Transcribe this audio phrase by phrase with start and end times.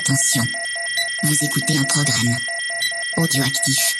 [0.00, 0.42] Attention,
[1.24, 2.34] vous écoutez un programme
[3.18, 3.98] audioactif.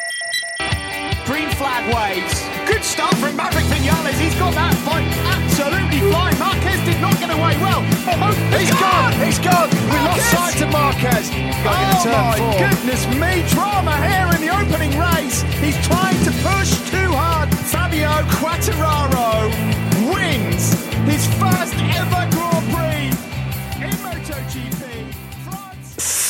[1.26, 2.42] Green flag waves.
[2.66, 4.16] Good start from Maverick Vinales.
[4.18, 6.38] He's got that fight absolutely flying.
[6.38, 7.84] Marquez did not get away well.
[8.16, 9.12] Oh, He's gone!
[9.20, 9.68] He's gone!
[9.92, 11.28] We lost sight of Marquez.
[11.28, 12.56] Going Oh turn my four.
[12.64, 15.42] goodness me, drama here in the opening race.
[15.60, 17.52] He's trying to push too hard.
[17.68, 19.52] Fabio Quattararo
[20.08, 20.72] wins
[21.04, 22.59] his first ever Grand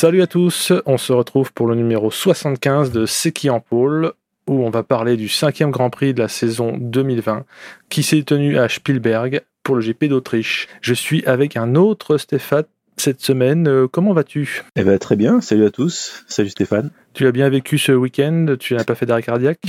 [0.01, 4.13] Salut à tous, on se retrouve pour le numéro 75 de C'est qui en pôle,
[4.47, 7.45] où on va parler du cinquième Grand Prix de la saison 2020,
[7.89, 10.67] qui s'est tenu à Spielberg pour le GP d'Autriche.
[10.81, 12.63] Je suis avec un autre Stéphane
[12.97, 13.67] cette semaine.
[13.67, 14.63] Euh, comment vas-tu?
[14.75, 16.89] Eh ben, très bien, salut à tous, salut Stéphane.
[17.13, 18.55] Tu as bien vécu ce week-end?
[18.59, 19.61] Tu n'as pas fait d'arrêt cardiaque?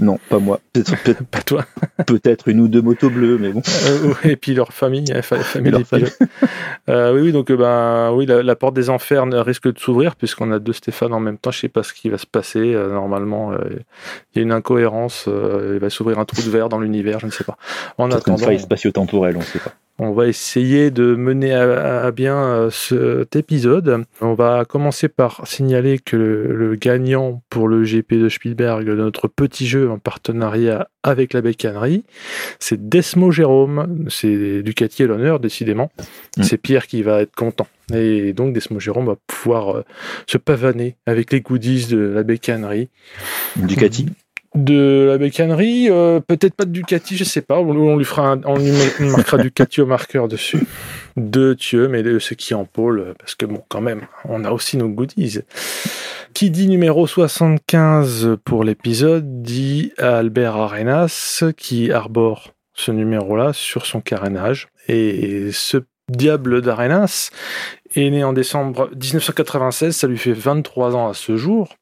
[0.00, 0.60] Non, pas moi.
[0.72, 1.64] Peut-être peut Pas toi.
[2.06, 3.62] peut-être une ou deux motos bleues, mais bon.
[3.86, 6.18] Euh, et puis leur famille, la fa- famille leur des pilotes.
[6.90, 9.78] Euh, oui, oui, donc euh, ben oui, la, la porte des enfers ne- risque de
[9.78, 11.50] s'ouvrir puisqu'on a deux Stéphane en même temps.
[11.50, 12.74] Je sais pas ce qui va se passer.
[12.74, 13.58] euh, normalement, euh,
[14.34, 15.24] il y a une incohérence.
[15.28, 17.56] euh, il va s'ouvrir un trou de verre dans l'univers, je ne sais pas.
[17.96, 19.72] En Peut-être une attendant, faille spatio-temporelle, on sait pas.
[19.98, 24.04] On va essayer de mener à, à bien euh, cet épisode.
[24.20, 28.94] On va commencer par signaler que le, le gagnant pour le GP de Spielberg de
[28.94, 32.04] notre petit jeu en partenariat avec la bécannerie,
[32.58, 34.06] c'est Desmo Jérôme.
[34.08, 35.92] C'est Ducati à l'honneur, décidément.
[36.36, 36.42] Mm.
[36.42, 37.68] C'est Pierre qui va être content.
[37.92, 39.84] Et donc Desmo Jérôme va pouvoir euh,
[40.26, 42.88] se pavaner avec les goodies de la bécannerie
[43.56, 44.06] Ducati.
[44.54, 47.58] De la bécannerie, euh, peut-être pas de Ducati, je sais pas.
[47.58, 50.60] On, lui fera, un- on lui marquera Ducati au marqueur dessus.
[51.16, 54.50] De Thieu, mais de ce qui en pôle, parce que bon, quand même, on a
[54.50, 55.40] aussi nos goodies.
[56.34, 64.00] Qui dit numéro 75 pour l'épisode dit Albert Arenas, qui arbore ce numéro-là sur son
[64.00, 64.68] carénage.
[64.88, 67.30] Et ce diable d'Arenas
[67.94, 71.76] est né en décembre 1996, ça lui fait 23 ans à ce jour.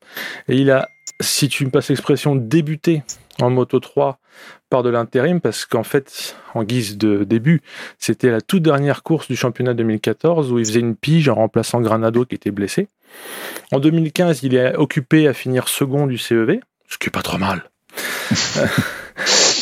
[0.48, 0.89] Et il a
[1.23, 3.02] si tu me passes l'expression, débuter
[3.41, 4.19] en Moto 3
[4.69, 7.61] par de l'intérim, parce qu'en fait, en guise de début,
[7.98, 11.80] c'était la toute dernière course du championnat 2014 où il faisait une pige en remplaçant
[11.80, 12.89] Granado qui était blessé.
[13.70, 17.39] En 2015, il est occupé à finir second du CEV, ce qui est pas trop
[17.39, 17.70] mal.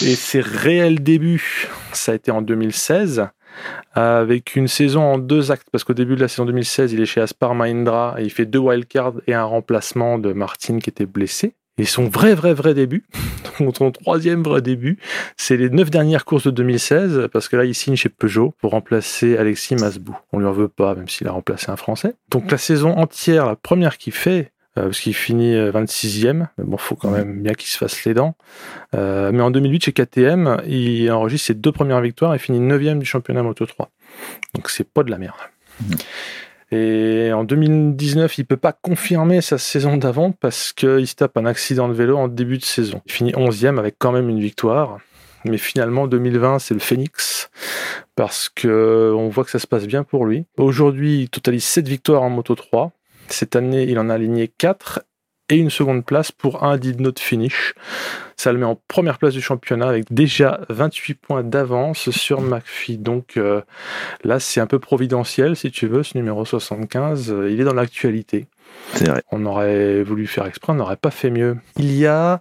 [0.02, 3.28] Et ses réels débuts, ça a été en 2016,
[3.94, 7.06] avec une saison en deux actes, parce qu'au début de la saison 2016, il est
[7.06, 11.06] chez Aspar Mahindra et il fait deux wildcards et un remplacement de Martin qui était
[11.06, 11.54] blessé.
[11.78, 13.06] Et son vrai, vrai, vrai début,
[13.74, 14.98] son troisième vrai début,
[15.38, 18.72] c'est les neuf dernières courses de 2016, parce que là, il signe chez Peugeot pour
[18.72, 20.14] remplacer Alexis Masbou.
[20.32, 22.14] On lui en veut pas, même s'il a remplacé un Français.
[22.30, 24.52] Donc la saison entière, la première qu'il fait,
[24.84, 28.14] parce qu'il finit euh, 26e, mais bon, faut quand même bien qu'il se fasse les
[28.14, 28.36] dents.
[28.94, 32.98] Euh, mais en 2008, chez KTM, il enregistre ses deux premières victoires et finit 9e
[32.98, 33.90] du championnat Moto 3.
[34.54, 35.36] Donc c'est pas de la merde.
[36.72, 41.46] Et en 2019, il peut pas confirmer sa saison d'avant parce qu'il se tape un
[41.46, 43.02] accident de vélo en début de saison.
[43.06, 44.98] Il finit 11e avec quand même une victoire.
[45.44, 47.50] Mais finalement, 2020, c'est le Phoenix
[48.14, 50.44] parce que on voit que ça se passe bien pour lui.
[50.58, 52.92] Aujourd'hui, il totalise 7 victoires en Moto 3.
[53.30, 55.00] Cette année, il en a aligné 4
[55.52, 57.74] et une seconde place pour un did not finish.
[58.36, 62.98] Ça le met en première place du championnat avec déjà 28 points d'avance sur McPhee.
[62.98, 63.60] Donc euh,
[64.22, 67.32] là, c'est un peu providentiel, si tu veux, ce numéro 75.
[67.32, 68.46] euh, il est dans l'actualité.
[68.94, 69.22] C'est vrai.
[69.32, 71.56] On aurait voulu faire exprès, on n'aurait pas fait mieux.
[71.76, 72.40] Il y a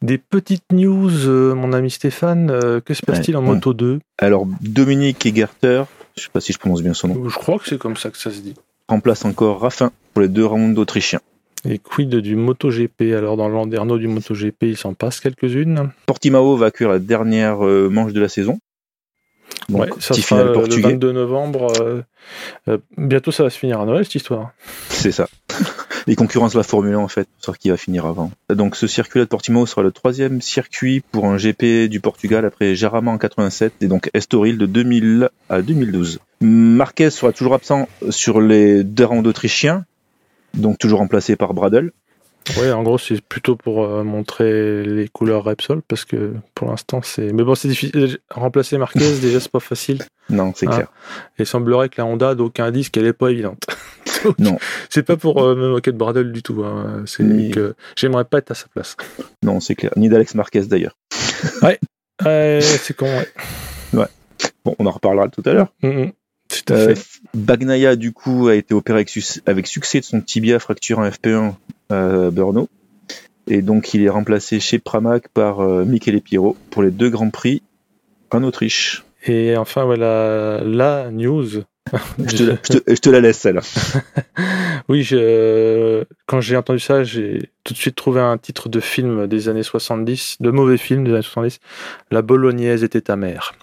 [0.00, 2.50] des petites news, euh, mon ami Stéphane.
[2.50, 3.54] euh, que se passe-t-il Ouais, en bon.
[3.54, 5.84] Moto 2 Alors, Dominique Egerter,
[6.16, 8.08] je sais pas si je prononce bien son nom, Je crois que c'est comme ça
[8.10, 8.54] que ça se dit.
[8.88, 11.20] Remplace encore Raffin pour les deux rounds autrichiens.
[11.68, 13.14] Et quid du MotoGP?
[13.16, 15.90] Alors, dans le landerneau du MotoGP, il s'en passe quelques-unes.
[16.06, 18.58] Portimao va accueillir la dernière euh, manche de la saison.
[19.68, 20.90] Donc, ouais, ça sera le portugais.
[20.90, 21.72] 22 novembre.
[21.80, 22.02] euh,
[22.68, 24.52] euh, bientôt, ça va se finir à Noël, cette histoire.
[24.88, 25.28] C'est ça.
[26.08, 28.30] Les concurrences la Formule 1, en fait, pour savoir qui va finir avant.
[28.48, 32.74] Donc, ce circuit-là de Portimao sera le troisième circuit pour un GP du Portugal après
[32.74, 36.20] Jarama en 87 et donc Estoril de 2000 à 2012.
[36.40, 39.84] Marquez sera toujours absent sur les deux rounds autrichiens,
[40.54, 41.92] donc toujours remplacé par Bradel.
[42.58, 47.00] Ouais, en gros, c'est plutôt pour euh, montrer les couleurs Repsol, parce que pour l'instant,
[47.02, 47.32] c'est.
[47.32, 48.18] Mais bon, c'est difficile.
[48.30, 50.02] Remplacer Marquez, déjà, c'est pas facile.
[50.30, 50.74] Non, c'est Ah.
[50.74, 50.88] clair.
[51.38, 53.62] Et il semblerait que la Honda d'aucun indice qu'elle est pas évidente.
[54.24, 54.58] Donc, Non.
[54.88, 56.64] C'est pas pour euh, me moquer de Bradel du tout.
[56.64, 57.02] hein.
[57.06, 58.96] C'est Mais- que j'aimerais pas être à sa place.
[59.42, 59.92] Non, c'est clair.
[59.96, 60.96] Ni d'Alex Marquez d'ailleurs.
[61.62, 61.78] Ouais,
[62.60, 63.06] c'est con,
[63.92, 64.06] ouais.
[64.64, 65.72] Bon, on en reparlera tout à l'heure.
[65.82, 66.12] Mm, mm.
[66.48, 67.20] Tout à Euh, fait.
[67.34, 69.04] Bagnaia, du coup, a été opéré
[69.46, 71.54] avec succès de son tibia fracture en FP1
[71.90, 72.68] à Brno.
[73.46, 77.30] Et donc, il est remplacé chez Pramac par euh, Michele Piro pour les deux grands
[77.30, 77.62] prix
[78.30, 79.04] en Autriche.
[79.26, 81.64] Et enfin, voilà, la news
[82.18, 83.62] je, te la, je, te, je te la laisse, celle-là.
[84.88, 89.26] oui, je, quand j'ai entendu ça, j'ai tout de suite trouvé un titre de film
[89.26, 91.60] des années 70, de mauvais film des années 70.
[92.10, 93.54] La bolognaise était ta mère.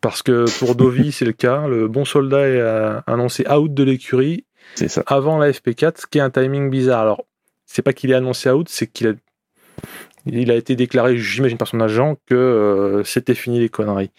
[0.00, 1.66] Parce que pour Dovi, c'est le cas.
[1.66, 4.44] Le bon soldat est euh, annoncé out de l'écurie
[5.06, 7.02] avant la FP4, ce qui est un timing bizarre.
[7.02, 7.24] Alors,
[7.74, 9.12] c'est pas qu'il est annoncé out, c'est qu'il a,
[10.26, 14.12] il a été déclaré, j'imagine par son agent, que euh, c'était fini les conneries.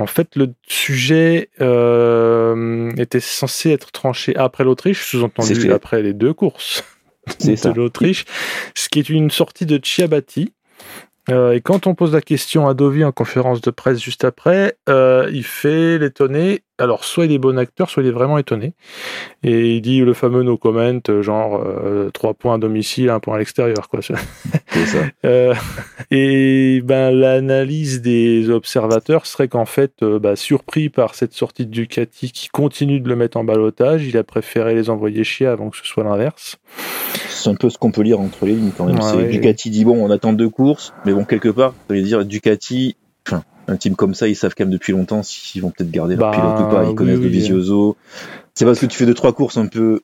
[0.00, 6.34] En fait, le sujet euh, était censé être tranché après l'Autriche, sous-entendu après les deux
[6.34, 6.82] courses
[7.38, 8.24] C'est de l'Autriche,
[8.74, 10.52] ce qui est une sortie de Chiabatti.
[11.30, 14.76] Euh, et quand on pose la question à Dovi en conférence de presse juste après,
[14.88, 16.62] euh, il fait l'étonné.
[16.78, 18.72] Alors, soit il est bon acteur, soit il est vraiment étonné.
[19.42, 23.20] Et il dit le fameux no comment, euh, genre euh, 3 points à domicile, 1
[23.20, 23.88] point à l'extérieur.
[23.88, 24.00] quoi.
[24.68, 24.98] C'est ça.
[25.26, 25.54] Euh,
[26.10, 32.32] et ben, l'analyse des observateurs serait qu'en fait, bah, surpris par cette sortie de Ducati
[32.32, 35.76] qui continue de le mettre en balotage, il a préféré les envoyer chier avant que
[35.76, 36.58] ce soit l'inverse.
[37.42, 38.96] C'est un peu ce qu'on peut lire entre les lignes quand même.
[38.96, 39.28] Ouais, C'est ouais.
[39.28, 42.96] Ducati dit bon, on attend deux courses, mais bon, quelque part, ça veut dire Ducati,
[43.26, 46.16] enfin, un team comme ça, ils savent quand même depuis longtemps s'ils vont peut-être garder
[46.16, 46.84] leur Bah, pilote ou pas.
[46.84, 47.24] Ils oui, connaissent oui.
[47.24, 47.96] Dovizioso.
[48.54, 50.00] C'est parce que tu fais deux, trois courses un peu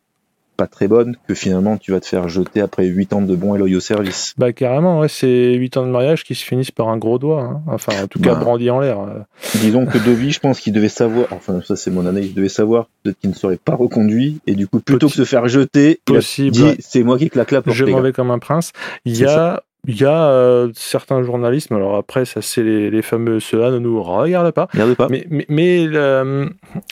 [0.56, 3.54] pas très bonnes que finalement tu vas te faire jeter après 8 ans de bons
[3.54, 4.34] et loyaux services.
[4.38, 7.42] Bah carrément, ouais, c'est 8 ans de mariage qui se finissent par un gros doigt.
[7.42, 7.62] hein.
[7.66, 8.40] Enfin, en tout cas, Bah.
[8.40, 8.98] brandi en l'air.
[9.00, 9.20] euh.
[9.60, 12.48] Disons que Dovi, je pense qu'il devait savoir, enfin ça c'est mon analyse, il devait
[12.48, 15.26] savoir peut-être qu'il ne serait pas reconduit et du coup plutôt que Possible.
[15.26, 17.76] se faire jeter, il a Possible, dit c'est moi qui claque la porte.
[17.76, 18.72] Je m'en vais comme un prince.
[19.04, 23.02] Il y a, il y a euh, certains journalistes, alors après, ça c'est les, les
[23.02, 24.68] fameux ceux-là ne nous regarde pas.
[24.74, 26.48] Mais, mais, mais euh,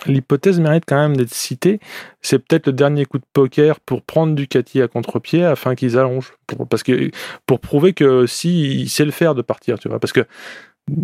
[0.06, 1.80] l'hypothèse mérite quand même d'être citée.
[2.22, 6.32] C'est peut-être le dernier coup de poker pour prendre Ducati à contre-pied afin qu'ils allongent.
[6.46, 7.10] Pour, parce que,
[7.46, 9.98] pour prouver que si il sait le faire de partir, tu vois.
[9.98, 10.24] Parce que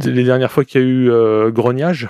[0.04, 2.08] les dernières fois qu'il y a eu euh, grognage,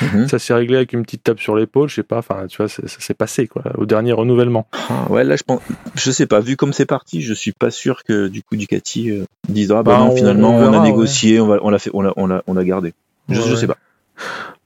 [0.00, 0.28] Mhm.
[0.28, 2.68] ça s'est réglé avec une petite tape sur l'épaule, je sais pas, enfin, tu vois,
[2.68, 4.66] ça, s'est passé, quoi, au dernier renouvellement.
[4.90, 5.60] Ah, ouais, là, je pense,
[5.94, 9.10] je sais pas, vu comme c'est parti, je suis pas sûr que du coup Ducati
[9.10, 10.80] euh, dise ah bah, Bah, non, on- finalement on a ouais.
[10.80, 12.94] négocié, on va, on l'a fait, on l'a, on l'a, on l'a gardé.
[13.28, 13.76] Je, Ouais, je sais pas.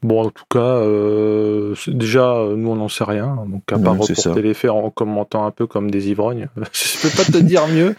[0.02, 3.36] Bon, en tout cas, euh, déjà, nous, on n'en sait rien.
[3.48, 7.02] Donc, à part c'est reporter les faits en commentant un peu comme des ivrognes, je
[7.08, 7.96] peux pas te dire mieux.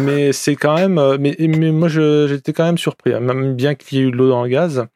[0.00, 0.98] Mais c'est quand même.
[0.98, 3.14] euh, Mais, mais moi, j'étais quand même surpris.
[3.14, 3.20] hein.
[3.20, 4.86] Même bien qu'il y ait eu de l'eau dans le gaz,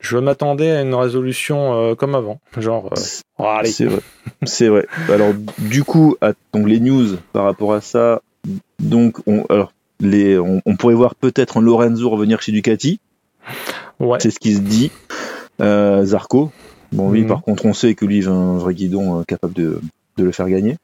[0.00, 2.40] je m'attendais à une résolution euh, comme avant.
[2.56, 3.00] Genre, euh,
[3.38, 3.70] oh, allez.
[3.70, 4.00] C'est vrai.
[4.44, 4.86] C'est vrai.
[5.10, 8.22] Alors, du coup, à, donc les news par rapport à ça,
[8.78, 13.00] donc, on, alors, les, on, on pourrait voir peut-être un Lorenzo revenir chez Ducati.
[13.98, 14.18] Ouais.
[14.20, 14.90] C'est ce qui se dit.
[15.60, 16.50] Euh, Zarco.
[16.92, 17.28] Bon, lui, Mhm.
[17.28, 19.80] par contre, on sait que lui, il a un vrai guidon euh, capable de,
[20.16, 20.76] de le faire gagner.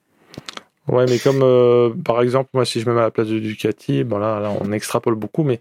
[0.88, 3.38] Ouais, mais comme euh, par exemple, moi, si je me mets à la place de
[3.40, 5.60] Ducati, bon là, là on extrapole beaucoup, mais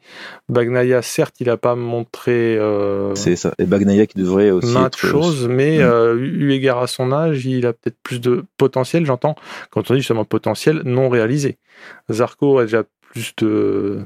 [0.49, 3.53] Bagnaia, certes, il a pas montré euh, C'est ça.
[3.57, 4.99] Et Bagnaia qui devrait aussi maintes être.
[5.07, 5.81] choses, mais Mm.
[5.81, 9.35] euh, eu égard à son âge, il a peut-être plus de potentiel, j'entends,
[9.71, 11.57] quand on dit justement potentiel non réalisé.
[12.11, 14.01] Zarco a déjà plus de,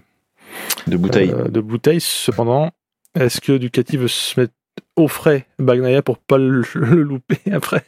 [0.87, 1.31] de bouteille.
[1.31, 2.71] euh, de bouteilles, cependant,
[3.19, 4.53] est-ce que Ducati veut se mettre
[4.99, 7.83] au frais Bagnaia pour pas le, le louper après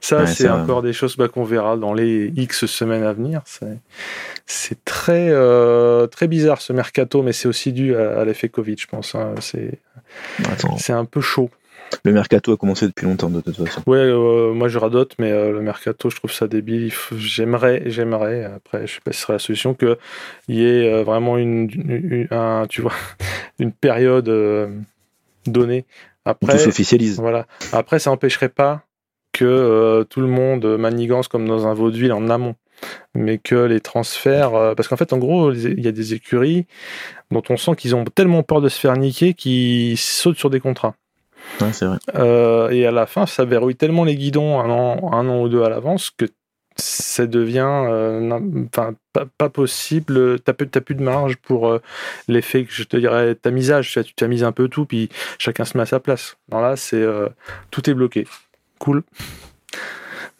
[0.00, 3.42] Ça, Ouais, c'est encore des choses bah, qu'on verra dans les X semaines à venir.
[4.46, 8.76] C'est, très, euh, très bizarre ce mercato, mais c'est aussi dû à, à l'effet Covid,
[8.78, 9.14] je pense.
[9.14, 9.34] hein.
[9.40, 9.78] C'est,
[10.92, 11.50] un peu chaud.
[12.04, 13.82] Le mercato a commencé depuis longtemps de toute façon.
[13.86, 16.90] Ouais, euh, moi je radote, mais euh, le mercato, je trouve ça débile.
[17.16, 19.96] J'aimerais, j'aimerais, après, je sais pas si ce serait la solution, qu'il
[20.48, 22.94] y ait euh, vraiment une, une- un, tu vois,
[23.58, 24.68] une période euh,
[26.24, 26.36] donnée.
[26.40, 27.18] Tout Après, s'officialise.
[27.18, 27.46] voilà.
[27.72, 28.82] Après, ça n'empêcherait pas
[29.32, 32.54] que euh, tout le monde manigance comme dans un vaudeville en amont.
[33.14, 34.54] Mais que les transferts.
[34.54, 36.66] euh, parce qu'en fait, en gros, il y a des écuries
[37.30, 40.58] dont on sent qu'ils ont tellement peur de se faire niquer qu'ils sautent sur des
[40.58, 40.94] contrats.
[41.60, 41.98] Ouais, c'est vrai.
[42.16, 45.48] Euh, et à la fin, ça verrouille tellement les guidons un an, un an ou
[45.48, 46.24] deux à l'avance que
[46.82, 48.66] ça devient euh,
[49.38, 50.40] pas, possible.
[50.40, 51.80] T'as plus, plus de marge pour euh,
[52.28, 53.92] l'effet que je te dirais tamisage.
[54.04, 55.08] Tu tamises un peu tout, puis
[55.38, 56.36] chacun se met à sa place.
[56.50, 57.28] Là, c'est euh,
[57.70, 58.26] tout est bloqué.
[58.78, 59.02] Cool.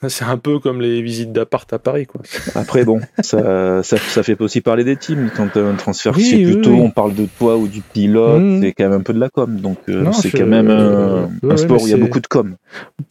[0.08, 2.20] C'est un peu comme les visites d'appart à Paris, quoi.
[2.54, 5.30] Après, bon, ça, ça, ça fait aussi parler des teams.
[5.36, 6.80] Quand un transfert Oui, c'est oui, plutôt, oui.
[6.80, 8.60] on parle de toi ou du pilote, Mhm.
[8.62, 9.56] c'est quand même un peu de la com.
[9.60, 12.20] Donc, euh, c'est quand même un, euh, un ouais, sport où il y a beaucoup
[12.20, 12.56] de com.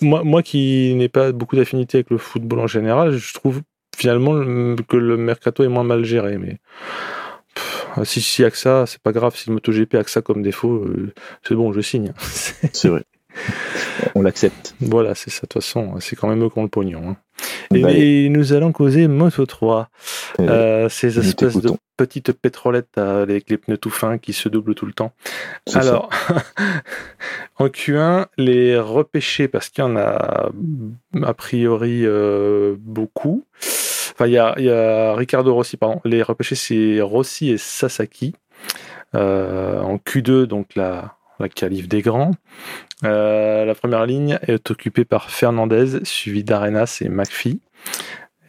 [0.01, 3.61] moi, moi qui n'ai pas beaucoup d'affinité avec le football en général, je trouve
[3.95, 6.37] finalement le- que le mercato est moins mal géré.
[6.37, 6.57] Mais
[7.55, 9.35] pff, si si a que ça, c'est pas grave.
[9.35, 11.13] Si le MotoGP a que ça comme défaut, euh,
[11.47, 12.13] c'est bon, je signe.
[12.73, 13.03] C'est vrai.
[14.15, 14.75] On l'accepte.
[14.79, 15.41] Voilà, c'est ça.
[15.41, 17.09] De toute façon, c'est quand même eux qui ont le pognon.
[17.11, 17.17] hein.
[17.73, 19.89] Et, Bah, et nous allons causer Moto 3.
[20.39, 24.49] euh, Euh, ces espèces de petites pétrolettes euh, avec les pneus tout fins qui se
[24.49, 25.11] doublent tout le temps.
[25.73, 26.09] Alors,
[27.57, 30.49] en Q1, les repêchés, parce qu'il y en a
[31.23, 33.45] a priori euh, beaucoup.
[34.13, 36.01] Enfin, il y a, il y a Ricardo Rossi, pardon.
[36.05, 38.35] Les repêchés, c'est Rossi et Sasaki.
[39.15, 42.31] Euh, en Q2, donc la, la qualif des grands.
[43.03, 47.59] Euh, la première ligne est occupée par Fernandez, suivi d'Arenas et McPhee.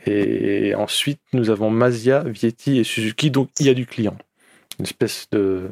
[0.07, 3.31] Et ensuite, nous avons Mazia, Vietti et Suzuki.
[3.31, 4.17] Donc, il y a du client.
[4.79, 5.71] Une espèce de.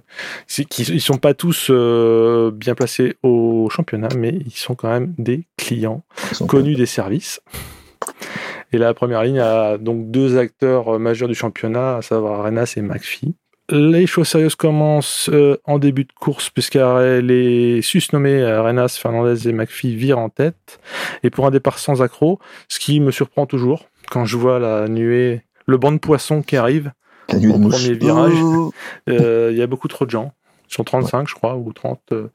[0.78, 5.46] Ils sont pas tous euh, bien placés au championnat, mais ils sont quand même des
[5.56, 6.04] clients
[6.46, 7.40] connus des services.
[8.72, 12.74] Et la première ligne a donc deux acteurs euh, majeurs du championnat, à savoir Arenas
[12.76, 13.34] et McPhee.
[13.70, 19.52] Les choses sérieuses commencent euh, en début de course, puisque les susnommés Arenas, Fernandez et
[19.52, 20.80] McPhee virent en tête.
[21.22, 24.88] Et pour un départ sans accroc, ce qui me surprend toujours, quand je vois la
[24.88, 26.92] nuée, le banc de poissons qui arrive,
[27.32, 28.32] au premier virage.
[28.42, 28.72] Oh
[29.08, 30.32] euh, il y a beaucoup trop de gens.
[30.70, 32.28] Ils sont 35, je crois, ou 30, euh,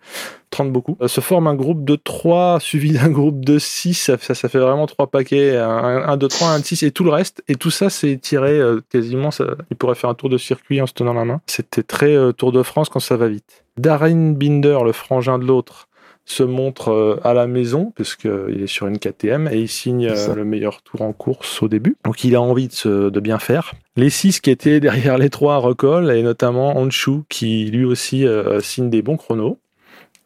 [0.49, 0.97] 30 beaucoup.
[1.01, 3.93] Euh, se forme un groupe de 3 suivi d'un groupe de 6.
[3.93, 5.57] Ça, ça, ça fait vraiment trois paquets.
[5.57, 7.43] Un, 1, 2, 3, un de 6 et tout le reste.
[7.47, 9.31] Et tout ça, c'est tiré euh, quasiment.
[9.31, 11.41] Ça, il pourrait faire un tour de circuit en se tenant la main.
[11.47, 13.63] C'était très euh, Tour de France quand ça va vite.
[13.77, 15.87] Darren Binder, le frangin de l'autre,
[16.25, 20.35] se montre euh, à la maison, puisqu'il est sur une KTM, et il signe euh,
[20.35, 21.95] le meilleur tour en course au début.
[22.03, 23.73] Donc il a envie de, se- de bien faire.
[23.95, 28.59] Les six qui étaient derrière les trois recollent, et notamment Honshu, qui lui aussi euh,
[28.59, 29.59] signe des bons chronos.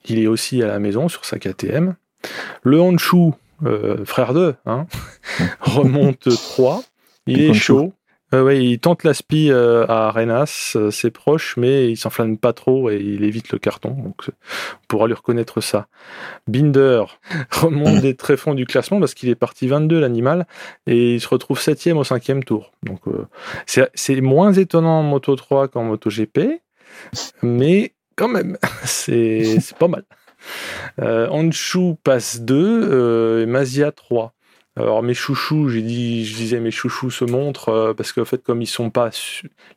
[0.07, 1.95] Il est aussi à la maison sur sa KTM.
[2.63, 3.31] Le Honshu,
[3.65, 4.87] euh, frère d'eux, hein,
[5.59, 6.81] remonte 3.
[7.27, 7.93] Il est chaud.
[8.33, 12.53] Euh, ouais, il tente l'aspi euh, à Arenas, euh, c'est proche, mais il s'enflamme pas
[12.53, 13.89] trop et il évite le carton.
[13.89, 14.33] Donc, euh,
[14.75, 15.87] on pourra lui reconnaître ça.
[16.47, 17.03] Binder
[17.51, 20.45] remonte des tréfonds du classement parce qu'il est parti 22 l'animal
[20.87, 22.71] et il se retrouve septième au cinquième tour.
[22.83, 23.27] Donc euh,
[23.65, 26.61] c'est moins étonnant en Moto 3 qu'en Moto GP,
[27.41, 30.03] mais quand même, c'est pas mal.
[31.01, 34.33] Euh, Honshu passe 2 euh, et Mazia 3.
[34.79, 38.61] Alors mes chouchous, j'ai je disais mes chouchous se montrent euh, parce qu'en fait comme
[38.61, 39.09] ils sont pas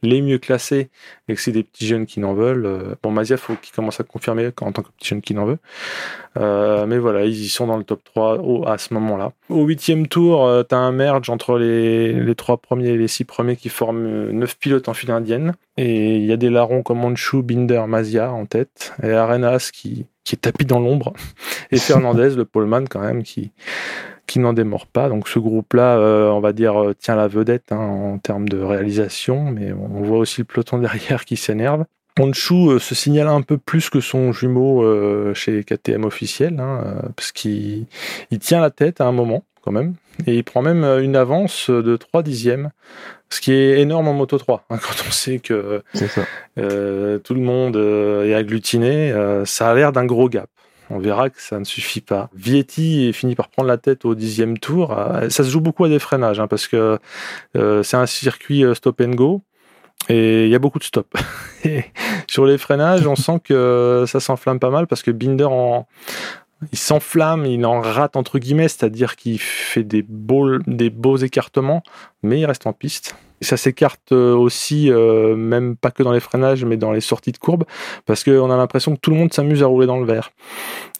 [0.03, 0.91] les mieux classés
[1.29, 2.67] et que c'est des petits jeunes qui n'en veulent.
[2.67, 5.45] euh, bon Mazia faut qu'il commence à confirmer en tant que petit jeune qui n'en
[5.45, 5.59] veut.
[6.39, 9.33] Euh, mais voilà, ils y sont dans le top 3 au- à ce moment-là.
[9.49, 13.25] Au huitième tour, euh, t'as un merge entre les, les trois premiers et les six
[13.25, 15.55] premiers qui forment neuf pilotes en file indienne.
[15.77, 18.95] Et il y a des larrons comme Honshu, Binder, Mazia en tête.
[19.03, 21.13] Et Arenas qui, qui est tapis dans l'ombre.
[21.71, 23.51] Et Fernandez, le poleman quand même, qui,
[24.27, 25.09] qui n'en démord pas.
[25.09, 28.59] Donc ce groupe-là, euh, on va dire, euh, tient la vedette hein, en termes de
[28.59, 29.45] réalisation.
[29.45, 31.85] Mais on voit aussi le peloton derrière qui s'énerve.
[32.19, 34.85] Honshu euh, se signale un peu plus que son jumeau
[35.35, 36.85] chez KTM officiel, hein,
[37.17, 37.87] parce qu'il
[38.31, 39.95] il tient la tête à un moment quand même,
[40.27, 42.71] et il prend même une avance de 3 dixièmes,
[43.33, 46.27] ce qui est énorme en Moto 3, hein, quand on sait que ça.
[46.59, 50.51] euh, tout le monde est agglutiné, euh, ça a l'air d'un gros gap.
[50.93, 52.29] On verra que ça ne suffit pas.
[52.35, 54.93] Vietti finit par prendre la tête au dixième tour.
[54.93, 56.99] Euh, Ça se joue beaucoup à des freinages, hein, parce que
[57.57, 59.41] euh, c'est un circuit euh, stop and go.
[60.11, 61.09] Et il y a beaucoup de stops.
[62.29, 65.87] Sur les freinages, on sent que ça s'enflamme pas mal parce que Binder en,
[66.71, 71.83] il s'enflamme, il en rate entre guillemets, c'est-à-dire qu'il fait des beaux, des beaux écartements,
[72.23, 73.17] mais il reste en piste.
[73.41, 77.33] Ça s'écarte euh, aussi, euh, même pas que dans les freinages, mais dans les sorties
[77.33, 77.65] de courbe,
[78.07, 80.31] parce qu'on a l'impression que tout le monde s'amuse à rouler dans le verre.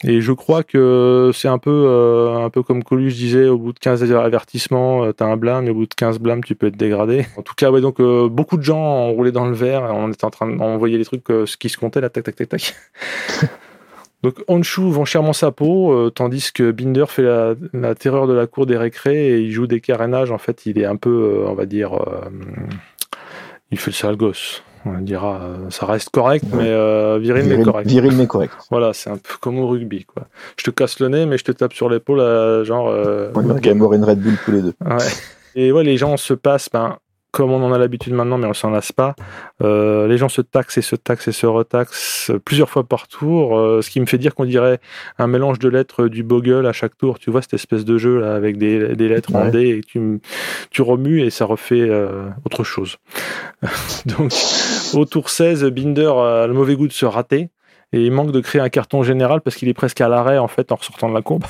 [0.03, 3.71] Et je crois que c'est un peu, euh, un peu comme Coluche disait, au bout
[3.71, 6.75] de 15 avertissements, t'as un blâme, et au bout de 15 blâmes, tu peux être
[6.75, 7.25] dégradé.
[7.37, 10.25] En tout cas, ouais, donc beaucoup de gens ont roulé dans le verre, on était
[10.25, 12.75] en train d'envoyer les trucs, ce qui se comptait, là, tac, tac, tac, tac.
[14.23, 18.33] Donc Honshu vend chèrement sa peau, euh, tandis que Binder fait la, la terreur de
[18.33, 20.31] la cour des récrés et il joue des carénages.
[20.31, 21.09] En fait, il est un peu,
[21.43, 22.29] euh, on va dire, euh,
[23.71, 24.63] il fait le sale gosse.
[24.85, 26.63] On dira, ça reste correct, Ouais.
[26.63, 27.87] mais euh, viril, mais Viril, correct.
[27.89, 28.53] viril, mais correct.
[28.69, 30.23] Voilà, c'est un peu comme au rugby, quoi.
[30.57, 32.19] Je te casse le nez, mais je te tape sur l'épaule,
[32.65, 32.93] genre.
[32.93, 34.73] a Game Warren Red Bull tous les deux.
[34.85, 34.97] Ouais.
[35.55, 36.97] Et ouais, les gens se passent, ben,
[37.33, 39.15] comme on en a l'habitude maintenant, mais on s'en lasse pas.
[39.63, 43.57] Euh, les gens se taxent et se taxent et se retaxent plusieurs fois par tour,
[43.57, 44.79] euh, ce qui me fait dire qu'on dirait
[45.17, 47.17] un mélange de lettres du Bogle à chaque tour.
[47.17, 49.49] Tu vois cette espèce de jeu là avec des, des lettres en.
[49.49, 50.21] D et tu,
[50.69, 52.97] tu remues et ça refait euh, autre chose.
[54.05, 54.31] Donc
[54.93, 57.49] au tour 16, Binder a le mauvais goût de se rater
[57.93, 60.47] et il manque de créer un carton général parce qu'il est presque à l'arrêt en
[60.47, 61.45] fait en ressortant de la courbe.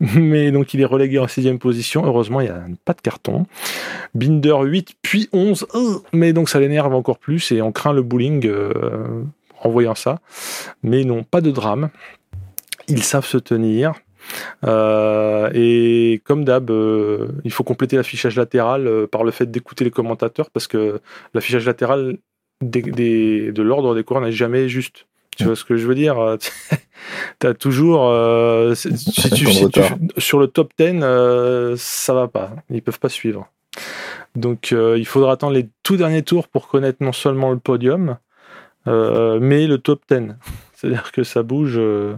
[0.00, 2.04] Mais donc il est relégué en sixième position.
[2.04, 3.46] Heureusement, il n'y a pas de carton.
[4.14, 5.66] Binder 8, puis 11.
[5.74, 9.22] Euh, Mais donc ça l'énerve encore plus et on craint le bowling euh,
[9.62, 10.20] en voyant ça.
[10.82, 11.90] Mais non, pas de drame.
[12.88, 13.92] ils savent se tenir.
[14.66, 16.70] Euh, et comme d'hab,
[17.44, 21.00] il faut compléter l'affichage latéral par le fait d'écouter les commentateurs parce que
[21.34, 22.18] l'affichage latéral
[22.60, 25.06] de l'ordre des coureurs n'est jamais juste.
[25.38, 26.36] Tu vois ce que je veux dire
[27.38, 28.96] T'as toujours euh, si tu-
[29.52, 29.80] si tu-
[30.18, 32.50] sur le top 10, euh, ça va pas.
[32.70, 33.48] Ils peuvent pas suivre.
[34.36, 38.18] Donc euh, il faudra attendre les tout derniers tours pour connaître non seulement le podium,
[38.88, 40.34] euh, mais le top 10.
[40.74, 42.16] C'est-à-dire que ça bouge, euh,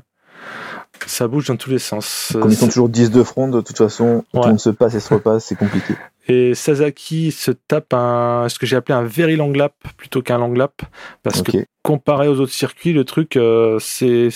[1.07, 2.31] ça bouge dans tous les sens.
[2.33, 4.45] Comme ils sont toujours 10 de front, de toute façon, tout Ouais.
[4.47, 5.95] le monde se passe et se repasse, c'est compliqué.
[6.33, 10.39] Et Sasaki se tape un, ce que j'ai appelé un very long lap plutôt qu'un
[10.39, 10.83] long lap,
[11.25, 11.51] parce que
[11.83, 14.29] comparé aux autres circuits, le truc, euh, c'est,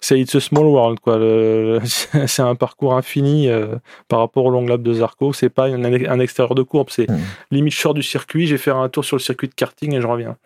[0.00, 1.18] c'est it's a small world, quoi.
[1.18, 1.78] Le-
[2.26, 3.76] c'est un parcours infini euh,
[4.08, 5.32] par rapport au long lap de Zarco.
[5.32, 7.18] C'est pas un, un extérieur de courbe, c'est Hmm.
[7.50, 10.06] limite sors du circuit, j'ai fait un tour sur le circuit de karting et je
[10.06, 10.36] reviens.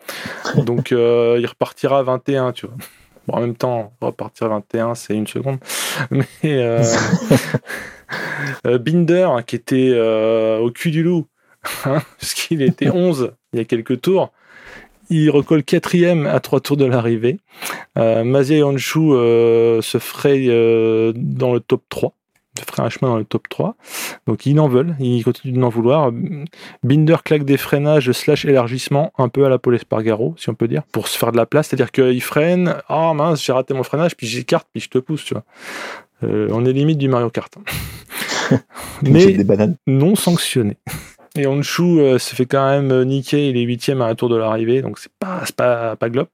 [0.57, 2.75] Donc euh, il repartira à 21, tu vois.
[3.27, 5.57] Bon, en même temps, repartir à 21, c'est une seconde.
[6.11, 6.23] Mais
[8.63, 11.27] Binder, hein, qui était euh, au cul du loup,
[11.85, 14.31] hein, parce qu'il était 11 il y a quelques tours,
[15.09, 17.39] il recolle quatrième à trois tours de l'arrivée.
[17.97, 22.13] Euh, Mazia et euh, se fraye euh, dans le top 3
[22.57, 23.75] se ferait un chemin dans le top 3.
[24.25, 26.11] Donc ils en veulent, ils continuent de n'en vouloir.
[26.83, 30.67] Binder claque des freinages slash élargissement, un peu à la Paul Espargaro, si on peut
[30.67, 31.67] dire, pour se faire de la place.
[31.67, 35.23] C'est-à-dire qu'il freine, ah mince, j'ai raté mon freinage, puis j'écarte, puis je te pousse,
[35.23, 35.43] tu vois.
[36.23, 37.53] Euh, on est limite du Mario Kart.
[39.03, 39.11] Mais...
[39.11, 39.75] Mais des bananes.
[39.85, 40.77] non sanctionné.
[41.37, 44.29] Et Honshu euh, se fait quand même euh, niquer, il est huitième à un tour
[44.29, 46.29] de l'arrivée, donc c'est pas, pas, pas glop.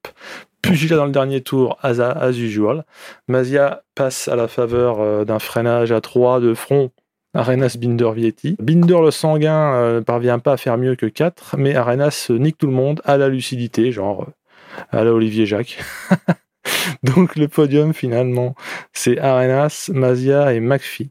[0.62, 2.86] Pugilat dans le dernier tour, as, as usual.
[3.28, 6.90] Mazia passe à la faveur euh, d'un freinage à 3 de front.
[7.34, 8.56] Arenas Binder Vietti.
[8.60, 12.58] Binder le sanguin euh, ne parvient pas à faire mieux que 4, mais Arenas nique
[12.58, 14.28] tout le monde à la lucidité, genre
[14.92, 15.80] à la Olivier Jacques.
[17.04, 18.56] Donc le podium finalement,
[18.94, 21.10] c'est Arenas, Mazia et McPhee.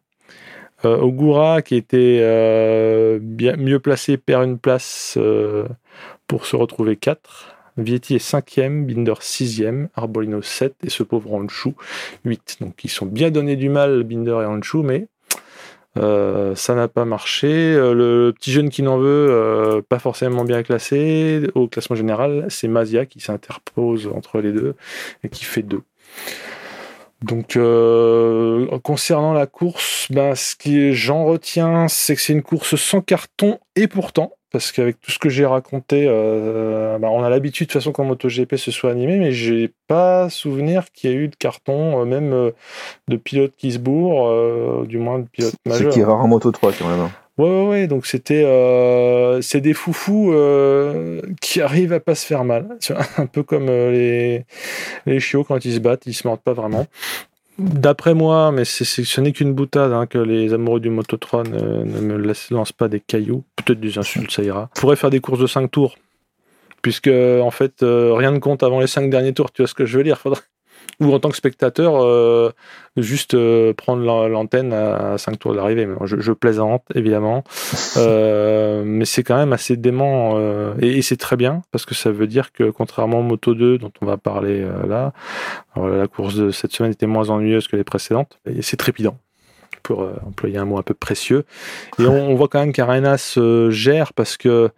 [0.85, 5.69] Euh, Ogura qui était euh, bien mieux placé perd une place euh,
[6.27, 7.57] pour se retrouver 4.
[7.79, 11.75] Vietti est 5e, Binder 6e, Arbolino 7 et ce pauvre Honshu
[12.25, 12.59] 8.
[12.61, 15.07] Donc ils sont bien donnés du mal, Binder et Honshu, mais
[15.99, 17.49] euh, ça n'a pas marché.
[17.49, 22.47] Euh, le petit jeune qui n'en veut, euh, pas forcément bien classé au classement général,
[22.49, 24.75] c'est Mazia qui s'interpose entre les deux
[25.23, 25.83] et qui fait 2.
[27.23, 27.57] Donc,
[28.83, 33.61] concernant la course, ben, ce que j'en retiens, c'est que c'est une course sans carton,
[33.77, 37.73] et pourtant, parce qu'avec tout ce que j'ai raconté, euh, ben, on a l'habitude de
[37.73, 41.29] toute façon qu'en MotoGP se soit animé, mais j'ai pas souvenir qu'il y a eu
[41.29, 42.51] de carton, euh, même euh,
[43.09, 45.93] de pilotes qui se bourrent, du moins de pilotes Ce majeurs.
[45.93, 47.01] qui est rare en moto 3 quand même.
[47.01, 47.11] hein.
[47.39, 47.87] Ouais, ouais, ouais.
[47.87, 48.43] Donc c'était,
[49.41, 50.35] c'est des foufous
[51.41, 52.77] qui arrivent à pas se faire mal.
[53.17, 54.45] Un peu comme les
[55.07, 56.87] les chiots quand ils se battent, ils se mordent pas vraiment.
[57.59, 61.85] D'après moi, mais ce n'est qu'une boutade hein, que les amoureux du Moto 3 ne,
[61.85, 64.71] me lancent pas des cailloux, peut-être des insultes, ça ira.
[64.77, 65.97] On pourrait faire des courses de 5 tours,
[66.81, 69.53] puisque en fait euh, rien ne compte avant les 5 derniers tours.
[69.53, 70.41] Tu vois ce que je veux dire Faudrait
[71.01, 72.51] ou en tant que spectateur, euh,
[72.97, 75.87] juste euh, prendre la- l'antenne à 5 tours d'arrivée.
[75.87, 77.45] Mais Je, je plaisante, évidemment.
[77.99, 80.39] Euh, mais c'est quand même assez dément.
[80.81, 83.79] et et c'est très bien, parce que ça veut dire que, contrairement au Moto 2,
[83.79, 85.13] dont on va parler là,
[85.77, 88.39] la course de cette semaine était moins ennuyeuse que les précédentes.
[88.47, 89.19] Et c'est trépidant,
[89.83, 91.45] pour employer un mot un peu précieux.
[91.99, 94.71] Et on, on voit quand même qu'Arenas se gère, parce que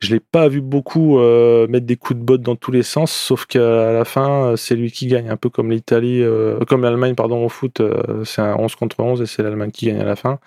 [0.00, 3.12] je l'ai pas vu beaucoup euh, mettre des coups de botte dans tous les sens,
[3.12, 6.82] sauf qu'à la fin, euh, c'est lui qui gagne, un peu comme l'Italie, euh, comme
[6.82, 7.80] l'Allemagne, pardon, au foot,
[8.24, 10.38] c'est un 11 contre 11 et c'est l'Allemagne qui gagne à la fin.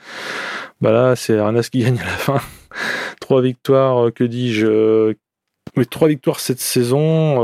[0.82, 2.42] Bah là, c'est Arnas qui gagne à la fin.
[3.20, 5.16] trois victoires, que dis-je
[5.76, 7.40] mais trois victoires cette saison,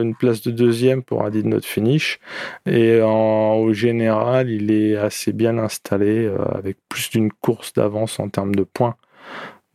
[0.00, 2.18] une place de deuxième pour dit not finish.
[2.64, 8.30] Et en, au général, il est assez bien installé, avec plus d'une course d'avance en
[8.30, 8.94] termes de points.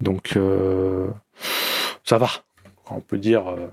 [0.01, 0.35] Donc,
[2.03, 2.29] ça va.
[2.89, 3.47] On peut dire.
[3.47, 3.67] euh,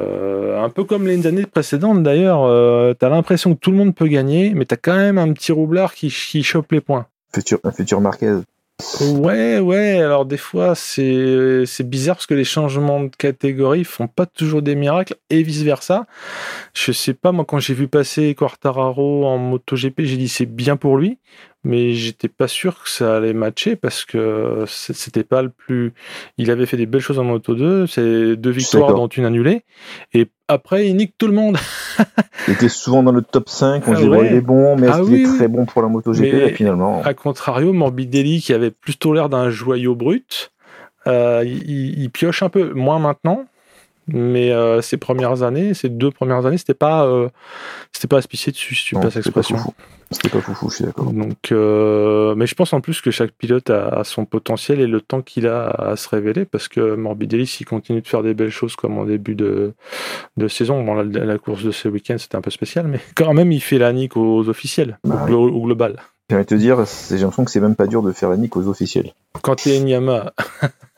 [0.00, 3.94] euh, un peu comme les années précédentes d'ailleurs, euh, t'as l'impression que tout le monde
[3.94, 7.06] peut gagner, mais t'as quand même un petit roublard qui, qui chope les points.
[7.32, 8.38] Futur, un futur Marquez.
[9.00, 14.08] Ouais, ouais, alors des fois c'est c'est bizarre parce que les changements de catégorie font
[14.08, 16.06] pas toujours des miracles et vice versa.
[16.74, 20.76] Je sais pas, moi quand j'ai vu passer Quartararo en MotoGP, j'ai dit c'est bien
[20.76, 21.18] pour lui,
[21.64, 25.92] mais j'étais pas sûr que ça allait matcher parce que c'était pas le plus.
[26.38, 29.62] Il avait fait des belles choses en Moto 2, c'est deux victoires dont une annulée,
[30.12, 31.56] et après il nique tout le monde.
[32.48, 34.26] Il était souvent dans le top 5, on Ah dirait ouais.
[34.30, 36.52] il est bon, mais est-ce Ah qu'il est très bon pour la MotoGP Mais- Et
[36.54, 40.52] finalement, A contrario, Morbidelli, qui avait plutôt l'air d'un joyau brut,
[41.06, 43.46] euh, il, il pioche un peu, moins maintenant,
[44.06, 47.28] mais euh, ces premières années, ces deux premières années, c'était pas, euh,
[47.92, 49.56] c'était pas aspicié dessus, si tu passes l'expression.
[50.10, 51.12] C'était pas foufou, je suis d'accord.
[51.12, 54.86] Donc, euh, mais je pense en plus que chaque pilote a, a son potentiel et
[54.86, 58.34] le temps qu'il a à se révéler, parce que Morbidelli, s'il continue de faire des
[58.34, 59.72] belles choses comme en début de,
[60.36, 63.34] de saison, bon, la, la course de ce week-end c'était un peu spécial, mais quand
[63.34, 66.00] même il fait la nique aux officiels, Bah au, au global.
[66.30, 68.36] J'ai envie de te dire, j'ai l'impression que c'est même pas dur de faire la
[68.38, 69.12] nique aux officiels.
[69.42, 70.32] Quand t'es Nyama,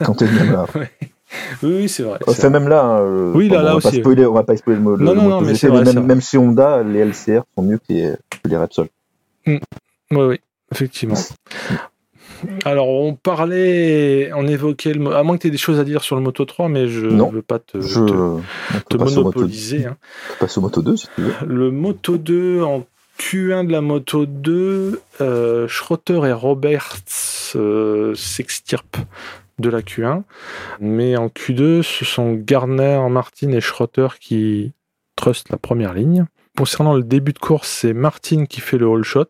[0.05, 0.67] Quand t'es même là.
[1.63, 2.19] oui, oui, c'est vrai.
[2.27, 4.43] c'est Enfin, même là, hein, euh, Oui, là, là on pas aussi, spoiler, on va
[4.45, 6.39] pas spoiler le, mot- Non, le non, non, mais c'est vrai, même, c'est même chez
[6.39, 8.13] Honda, les LCR sont mieux que les,
[8.43, 8.89] que les Repsol.
[9.47, 9.59] Oui,
[10.11, 10.41] oui,
[10.73, 11.17] effectivement.
[12.65, 15.15] Alors, on parlait, on évoquait le.
[15.17, 17.07] À moins que tu aies des choses à dire sur le Moto 3, mais je
[17.07, 18.41] ne veux pas te, Je, au
[18.93, 19.87] Moto, monopoliser.
[19.87, 19.97] hein.
[20.57, 21.33] au Moto 2 si tu veux.
[21.47, 22.85] Le Moto 2, en
[23.19, 26.97] Q1 de la Moto 2, euh, Schroeter et Roberts
[27.57, 28.99] euh, s'extirpent
[29.59, 30.23] de la Q1.
[30.81, 34.73] Mais en Q2, ce sont Gardner, Martin et Schroeter qui
[35.17, 36.27] trustent la première ligne.
[36.57, 39.27] Concernant le début de course, c'est Martin qui fait le all shot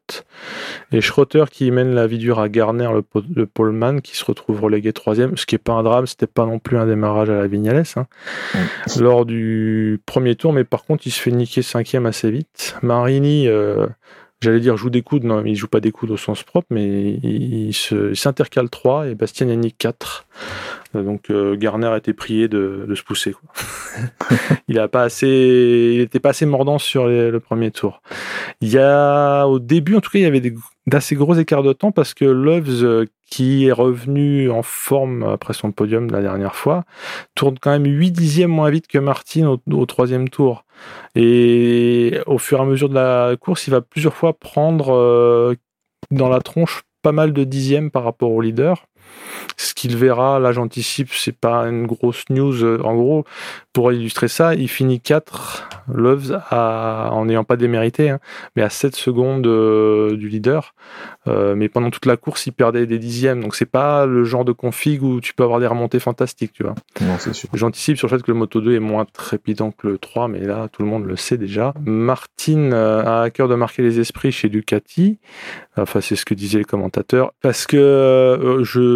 [0.93, 3.03] et Schroeter qui mène la vie dure à Garner, le,
[3.35, 6.47] le poleman, qui se retrouve relégué troisième, ce qui est pas un drame, c'était pas
[6.47, 8.07] non plus un démarrage à la Vignales hein,
[8.97, 12.77] lors du premier tour, mais par contre il se fait niquer cinquième assez vite.
[12.83, 13.89] Marini, euh,
[14.41, 17.15] j'allais dire joue des coudes, non, il joue pas des coudes au sens propre, mais
[17.23, 17.75] il,
[18.15, 20.27] s'intercale 3 et Bastianini 4.
[20.97, 23.33] Euh, Donc euh, Garner a été prié de, de se pousser.
[23.33, 23.51] Quoi.
[24.69, 28.03] il a pas assez, il était pas assez mordant sur les- le premier tour.
[28.61, 30.43] Il y a au début, en tout cas, il y avait
[30.87, 35.53] d'assez gros écarts de temps parce que Loves, euh, qui est revenu en forme après
[35.53, 36.85] son podium de la dernière fois,
[37.35, 40.65] tourne quand même 8 dixièmes moins vite que Martin au, au troisième tour.
[41.17, 45.55] Et au fur et à mesure de la course, il va plusieurs fois prendre euh,
[46.11, 48.87] dans la tronche pas mal de dixièmes par rapport au leader.
[49.57, 52.81] Ce qu'il verra, là j'anticipe, c'est pas une grosse news.
[52.83, 53.25] En gros,
[53.73, 58.19] pour illustrer ça, il finit 4 Loves à, en n'ayant pas démérité, hein,
[58.57, 60.75] mais à 7 secondes euh, du leader.
[61.29, 63.43] Euh, mais pendant toute la course, il perdait des dixièmes.
[63.43, 66.63] Donc c'est pas le genre de config où tu peux avoir des remontées fantastiques, tu
[66.63, 66.75] vois.
[67.53, 70.41] J'anticipe sur le fait que le Moto 2 est moins trépidant que le 3, mais
[70.41, 71.75] là, tout le monde le sait déjà.
[71.85, 75.19] Martin euh, a à cœur de marquer les esprits chez Ducati.
[75.77, 77.33] Enfin, c'est ce que disaient les commentateurs.
[77.43, 78.96] Parce que, euh, je...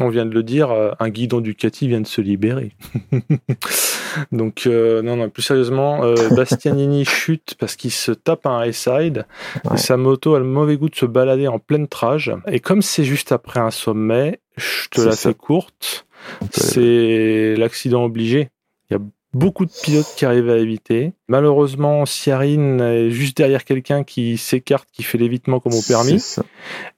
[0.00, 2.72] on vient de le dire, un guidon Ducati vient de se libérer.
[4.32, 8.72] Donc, euh, non, non, plus sérieusement, euh, Bastianini chute parce qu'il se tape un high
[8.72, 9.26] side.
[9.64, 9.74] Ouais.
[9.74, 12.32] Et sa moto a le mauvais goût de se balader en pleine trage.
[12.46, 15.28] Et comme c'est juste après un sommet, je te la ça.
[15.28, 16.06] fais courte.
[16.50, 18.50] C'est l'accident obligé.
[18.90, 19.00] Il y a
[19.34, 21.12] beaucoup de pilotes qui arrivent à éviter.
[21.28, 26.22] Malheureusement, Ciarine est juste derrière quelqu'un qui s'écarte, qui fait l'évitement comme au permis.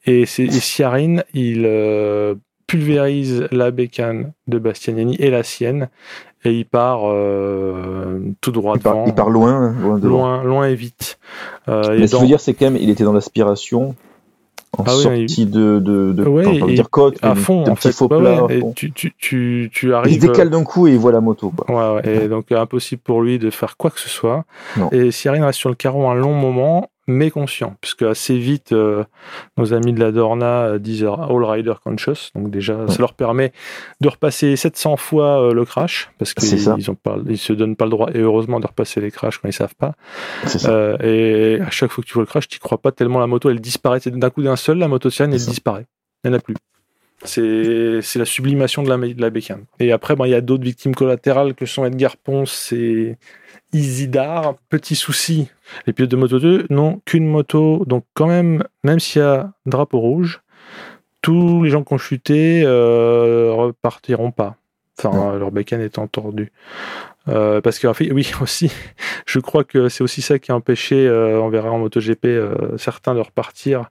[0.07, 2.35] Et, et Ciarine, il euh,
[2.67, 5.89] pulvérise la bécane de Bastianini et la sienne.
[6.45, 9.07] Et il part euh, tout droit Il part, devant.
[9.07, 10.37] il part loin, loin de loin.
[10.37, 11.19] loin, loin et vite.
[11.69, 13.95] Euh, et Mais ce que je veux dire, c'est quand même, il était dans l'aspiration
[14.79, 17.75] en Ah oui, sortie de, de, de Ouais, enfin, dire côte, à fond, de en
[17.77, 17.93] fait.
[17.93, 18.45] faux Ouais, plats.
[18.45, 20.21] ouais, et tu, tu, tu, tu Il se arrives.
[20.21, 21.51] décale d'un coup et il voit la moto.
[21.57, 21.95] Quoi.
[21.97, 24.45] Ouais, et donc impossible pour lui de faire quoi que ce soit.
[24.77, 24.89] Non.
[24.93, 29.05] Et Cyrine reste sur le carreau un long moment, mais conscient, puisque assez vite, euh,
[29.59, 33.53] nos amis de la Dorna euh, disent All Rider Conscious, donc déjà, ça leur permet
[34.01, 36.49] de repasser 700 fois euh, le crash, parce qu'ils
[37.29, 39.75] ils se donnent pas le droit, et heureusement, de repasser les crashs quand ils savent
[39.77, 39.95] pas.
[40.67, 43.27] Euh, et à chaque fois que tu vois le crash, tu crois pas tellement la
[43.27, 44.01] moto, elle disparaît.
[44.01, 45.51] C'est D'un coup d'un seul, la moto Cyrine, elle ça.
[45.51, 45.87] disparaît.
[46.25, 46.55] Il n'y en a plus.
[47.25, 49.65] C'est la sublimation de la, de.
[49.81, 53.17] Et après, ben, il y a d'autres victimes collatérales que sont Edgar Ponce et
[53.73, 54.57] Isidar.
[54.69, 55.49] Petit souci,
[55.87, 57.85] les pilotes de Moto 2 n'ont qu'une moto.
[57.87, 60.43] Donc quand même, même s'il y a drapeau rouge,
[61.23, 64.57] tous les gens qui ont chuté euh, repartiront pas.
[64.99, 66.53] Enfin, leur bécane étant tordue.
[67.29, 68.71] Euh, parce fait, oui, aussi,
[69.27, 72.77] je crois que c'est aussi ça qui a empêché, euh, on verra en MotoGP, euh,
[72.77, 73.91] certains de repartir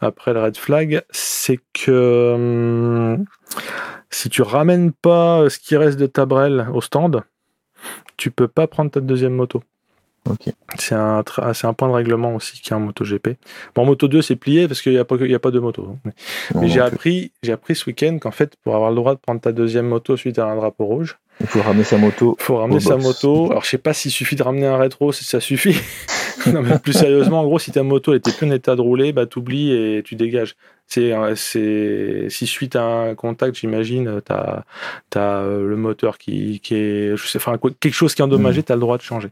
[0.00, 3.24] après le red flag, c'est que hum,
[4.10, 7.22] si tu ramènes pas ce qui reste de ta brelle au stand,
[8.16, 9.62] tu peux pas prendre ta deuxième moto.
[10.28, 10.52] Ok.
[10.78, 13.30] C'est un, c'est un point de règlement aussi qui est en MotoGP.
[13.74, 15.50] Bon, en Moto 2, c'est plié parce qu'il n'y a, pas il y a pas
[15.50, 15.96] de moto.
[16.06, 16.10] hein.
[16.54, 19.40] Mais, j'ai appris, j'ai appris ce week-end qu'en fait, pour avoir le droit de prendre
[19.40, 22.36] ta deuxième moto suite à un drapeau rouge, Il faut ramener sa moto.
[22.38, 23.04] faut ramener sa box.
[23.04, 23.50] moto.
[23.50, 25.76] Alors, je sais pas s'il suffit de ramener un rétro, si ça suffit.
[26.52, 28.80] Non, mais plus sérieusement, en gros, si ta moto elle était plus en état de
[28.80, 30.56] rouler, bah t'oublies et tu dégages.
[30.86, 34.64] C'est, c'est, si suite à un contact, j'imagine, t'as,
[35.08, 38.62] t'as euh, le moteur qui, qui est, je sais, enfin, quelque chose qui est endommagé,
[38.62, 39.28] t'as le droit de changer.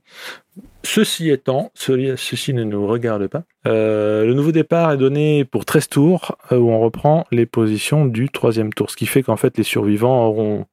[0.82, 3.42] Ceci étant, ceci, ceci ne nous regarde pas.
[3.66, 8.06] Euh, le nouveau départ est donné pour 13 tours, euh, où on reprend les positions
[8.06, 10.64] du troisième tour, ce qui fait qu'en fait les survivants auront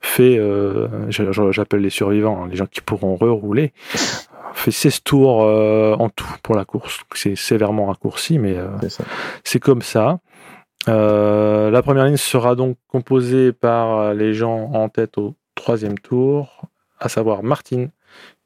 [0.00, 3.72] fait, euh, j'appelle les survivants, hein, les gens qui pourront rerouler,
[4.58, 7.00] fait 16 tours euh, en tout pour la course.
[7.14, 8.68] C'est sévèrement raccourci, mais euh,
[9.44, 10.18] c'est comme ça.
[10.88, 16.68] Euh, la première ligne sera donc composée par les gens en tête au troisième tour,
[17.00, 17.88] à savoir Martin,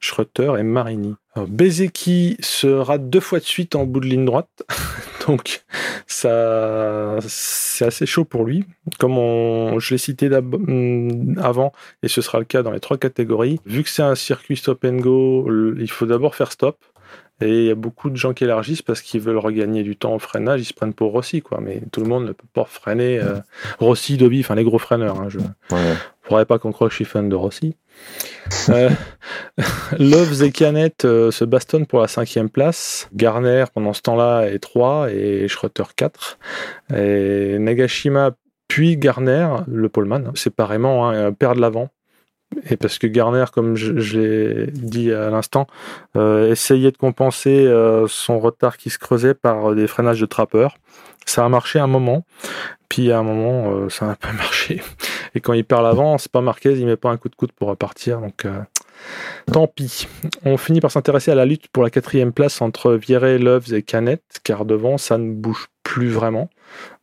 [0.01, 1.15] Schroeter et Marini.
[1.37, 4.65] Bezeki sera deux fois de suite en bout de ligne droite,
[5.27, 5.63] donc
[6.07, 8.65] ça c'est assez chaud pour lui.
[8.99, 9.15] Comme
[9.79, 13.61] je l'ai cité hum, avant, et ce sera le cas dans les trois catégories.
[13.67, 16.77] Vu que c'est un circuit stop and go, il faut d'abord faire stop.
[17.43, 20.15] Et il y a beaucoup de gens qui élargissent parce qu'ils veulent regagner du temps
[20.15, 21.59] au freinage, ils se prennent pour Rossi, quoi.
[21.63, 23.39] Mais tout le monde ne peut pas freiner euh,
[23.79, 25.19] Rossi, Dobby, enfin les gros freineurs.
[25.21, 25.29] Hein.
[26.31, 27.77] Faudrait pas qu'on croie que je suis fan de Rossi.
[28.69, 28.89] Euh,
[29.99, 33.09] Loves et Canet euh, se bastonnent pour la cinquième place.
[33.13, 36.39] Garner, pendant ce temps-là, est 3 et Schroeter 4.
[36.97, 38.33] Et Nagashima
[38.69, 41.91] puis Garner, le poleman, hein, séparément, hein, perdent l'avant.
[42.69, 45.67] Et parce que Garner, comme je, l'ai dit à l'instant,
[46.17, 50.77] euh, essayait de compenser euh, son retard qui se creusait par des freinages de trappeur.
[51.27, 52.25] Ça a marché un moment,
[52.89, 54.83] puis à un moment, euh, ça n'a pas marché.
[55.35, 57.53] Et quand il perd l'avant, c'est pas Marquez, il met pas un coup de coude
[57.53, 58.21] pour repartir.
[58.21, 58.59] Donc, euh,
[59.53, 60.09] tant pis.
[60.45, 63.83] On finit par s'intéresser à la lutte pour la quatrième place entre Vieré, Loves et
[63.83, 66.51] Canet, car devant, ça ne bouge plus vraiment.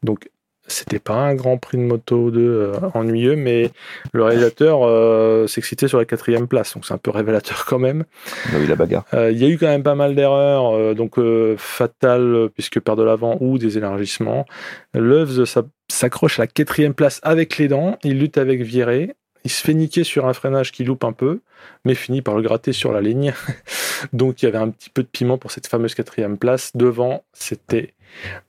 [0.04, 0.30] Donc,
[0.70, 3.72] c'était pas un grand prix de moto 2 euh, ennuyeux, mais
[4.12, 8.04] le réalisateur euh, s'excitait sur la quatrième place, donc c'est un peu révélateur quand même.
[8.50, 9.06] Il a eu la bagarre.
[9.14, 11.16] Euh, Il y a eu quand même pas mal d'erreurs, euh, donc
[11.56, 14.46] fatales puisque perd de l'avant ou des élargissements.
[14.94, 19.16] Loves s'a- s'accroche à la quatrième place avec les dents, il lutte avec Viré,
[19.48, 21.40] il se fait niquer sur un freinage qui loupe un peu,
[21.86, 23.34] mais finit par le gratter sur la ligne.
[24.14, 26.76] donc il y avait un petit peu de piment pour cette fameuse quatrième place.
[26.76, 27.94] Devant, c'était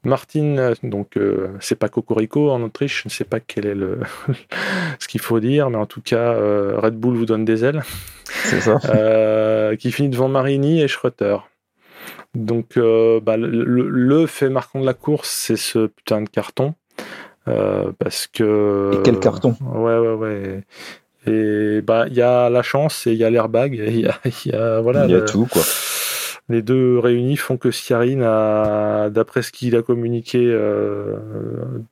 [0.03, 4.01] Martin, donc euh, c'est pas Cocorico en Autriche, je ne sais pas quel est le
[4.99, 7.83] ce qu'il faut dire, mais en tout cas euh, Red Bull vous donne des ailes.
[8.25, 8.79] C'est ça.
[8.89, 11.37] Euh, qui finit devant Marini et Schroeter.
[12.35, 16.75] Donc, bah, le fait marquant de la course, c'est ce putain de carton.
[17.49, 18.91] Euh, parce que.
[18.95, 20.65] Et quel carton Ouais, ouais, ouais.
[21.27, 23.75] Et bah, il y a la chance et il y a l'airbag.
[23.75, 25.05] Il y a, il y a- voilà.
[25.07, 25.63] Il y a le- tout, quoi.
[26.51, 31.17] Les deux réunis font que Sciarine a, d'après ce qu'il a communiqué euh,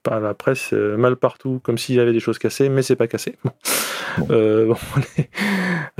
[0.03, 3.07] par la presse, euh, mal partout, comme s'il avait des choses cassées, mais c'est pas
[3.07, 3.37] cassé.
[3.45, 3.51] Bon.
[4.19, 4.27] Bon.
[4.31, 4.77] Euh, bon,
[5.19, 5.29] les,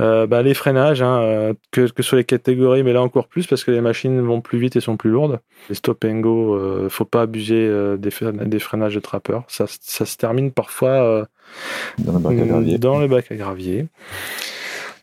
[0.01, 3.45] euh, bah, les freinages, hein, euh, que, que sur les catégories, mais là encore plus
[3.45, 5.39] parce que les machines vont plus vite et sont plus lourdes.
[5.69, 9.43] Les stop and go, euh, faut pas abuser euh, des, frein- des freinages de trappeur.
[9.49, 11.25] Ça, ça se termine parfois euh,
[11.99, 12.77] Dans le bac à gravier.
[12.79, 13.85] dans le bac à gravier.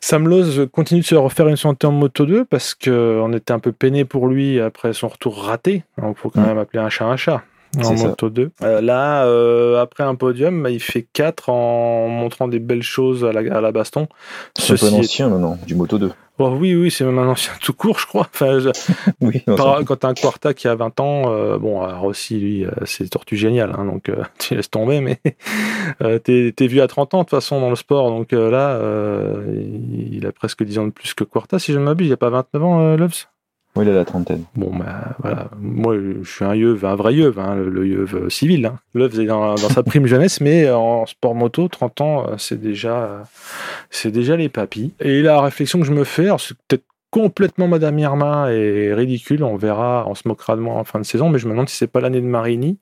[0.06, 3.58] Sam Lowe continue de se refaire une santé en Moto 2 parce qu'on était un
[3.58, 5.82] peu peiné pour lui après son retour raté.
[5.96, 7.42] Il faut quand même appeler un chat un chat
[7.78, 8.08] en ça.
[8.08, 8.50] Moto 2.
[8.62, 13.24] Euh, là, euh, après un podium, bah, il fait 4 en montrant des belles choses
[13.24, 14.06] à la, à la baston.
[14.58, 16.12] C'est un un est- ancien maintenant, du Moto 2.
[16.40, 18.26] Oh, oui, oui, c'est même un ancien tout court, je crois.
[18.34, 18.70] Enfin, je-
[19.20, 22.64] Oui, par- quand t'as un Quarta qui a 20 ans, euh, bon, alors Rossi, lui,
[22.64, 25.20] euh, c'est tortue génial, hein, donc euh, tu laisses tomber, mais
[26.02, 28.50] euh, t'es t'es vu à 30 ans de toute façon dans le sport, donc euh,
[28.50, 29.44] là, euh,
[30.10, 32.14] il, a presque 10 ans de plus que Quarta, si je ne m'abuse, il n'y
[32.14, 33.26] a pas 29 ans, euh, Loves?
[33.76, 34.44] Oui, il a la trentaine.
[34.54, 38.16] Bon, bah voilà, moi je suis un yeuve, un vrai yeuve, hein, le, le yeuve
[38.16, 38.66] euh, civil.
[38.66, 38.78] Hein.
[38.94, 42.60] Loves est dans, dans sa prime jeunesse, mais en sport moto, 30 ans, euh, c'est
[42.60, 43.22] déjà, euh,
[43.90, 44.92] c'est déjà les papis.
[45.00, 46.84] Et la réflexion que je me fais, alors c'est peut-être
[47.14, 51.04] complètement Madame Irma et ridicule, on verra, on se moquera de moi en fin de
[51.04, 52.80] saison, mais je me demande si c'est pas l'année de Marini,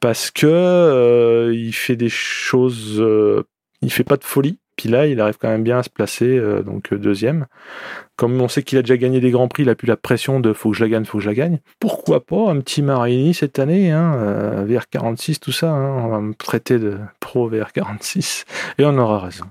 [0.00, 3.44] parce que euh, il fait des choses, euh,
[3.82, 4.58] il fait pas de folie.
[4.76, 7.46] Puis là, il arrive quand même bien à se placer, euh, donc euh, deuxième.
[8.16, 10.38] Comme on sait qu'il a déjà gagné des grands prix, il a plus la pression
[10.40, 11.60] de faut que je la gagne, faut que je la gagne.
[11.80, 15.70] Pourquoi pas un petit Marini cette année, hein, euh, VR46, tout ça.
[15.70, 18.44] hein, on va me traiter de pro VR46
[18.78, 19.44] et on aura raison.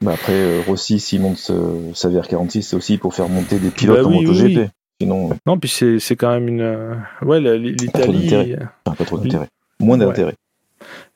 [0.00, 4.02] Bah après, Rossi, s'il monte ce- sa VR46, c'est aussi pour faire monter des pilotes
[4.02, 4.44] Bah en MotoGP.
[4.58, 4.66] oui.
[5.00, 6.96] Sinon, Non, puis c'est quand même une.
[7.22, 8.28] Ouais, l'Italie.
[8.28, 8.58] d'intérêt.
[8.84, 9.48] pas trop d'intérêt.
[9.80, 10.34] Moins Ouais.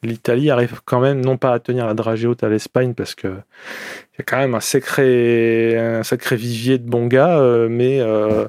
[0.02, 3.28] l'Italie arrive quand même non pas à tenir la dragée haute à l'Espagne parce que
[3.28, 8.00] il y a quand même un sacré un sacré vivier de bons gars euh, mais
[8.00, 8.46] euh,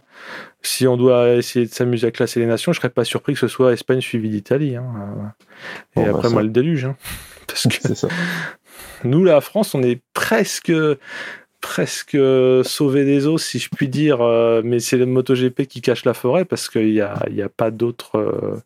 [0.61, 3.39] si on doit essayer de s'amuser à classer les nations je serais pas surpris que
[3.39, 5.33] ce soit Espagne suivi d'Italie hein.
[5.95, 6.95] et Bon, bah, après moi le déluge hein.
[7.47, 8.07] parce que ça.
[9.03, 10.71] nous la France on est presque
[11.61, 14.19] presque euh, sauvé des eaux, si je puis dire,
[14.63, 17.69] mais c'est le MotoGP qui cache la forêt parce qu'il n'y a, y a pas
[17.69, 18.61] d'autres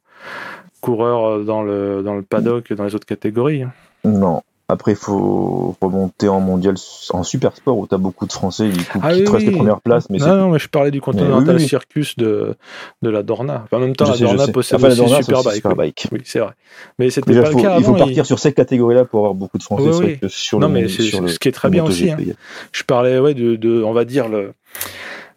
[0.84, 3.64] coureurs dans le, dans le paddock, dans les autres catégories.
[3.64, 3.72] hein.
[4.04, 4.44] Non.
[4.70, 6.76] Après, il faut remonter en mondial,
[7.12, 9.32] en super sport où tu as beaucoup de Français du coup, Ah qui oui, te
[9.32, 9.52] restent oui.
[9.52, 10.10] les premières places.
[10.10, 11.68] Mais non, non, mais je parlais du Continental oui.
[11.68, 12.56] Circus de,
[13.02, 13.62] de la Dorna.
[13.66, 15.56] Enfin, en même temps, je la sais, Dorna possède Enfin, aussi Dorna, Superbike.
[15.56, 16.08] Superbike.
[16.14, 16.52] Oui, c'est vrai.
[16.98, 18.00] Mais c'était pas faut- le cas il faut avant.
[18.06, 19.90] partir sur ces catégories-là pour avoir beaucoup de Français.
[19.90, 22.36] Vrai que sur Non, le, mais sur le- ce qui est très bien aussi, MotoGP,
[22.72, 24.54] Je parlais, ouais, de, de, on va dire, le.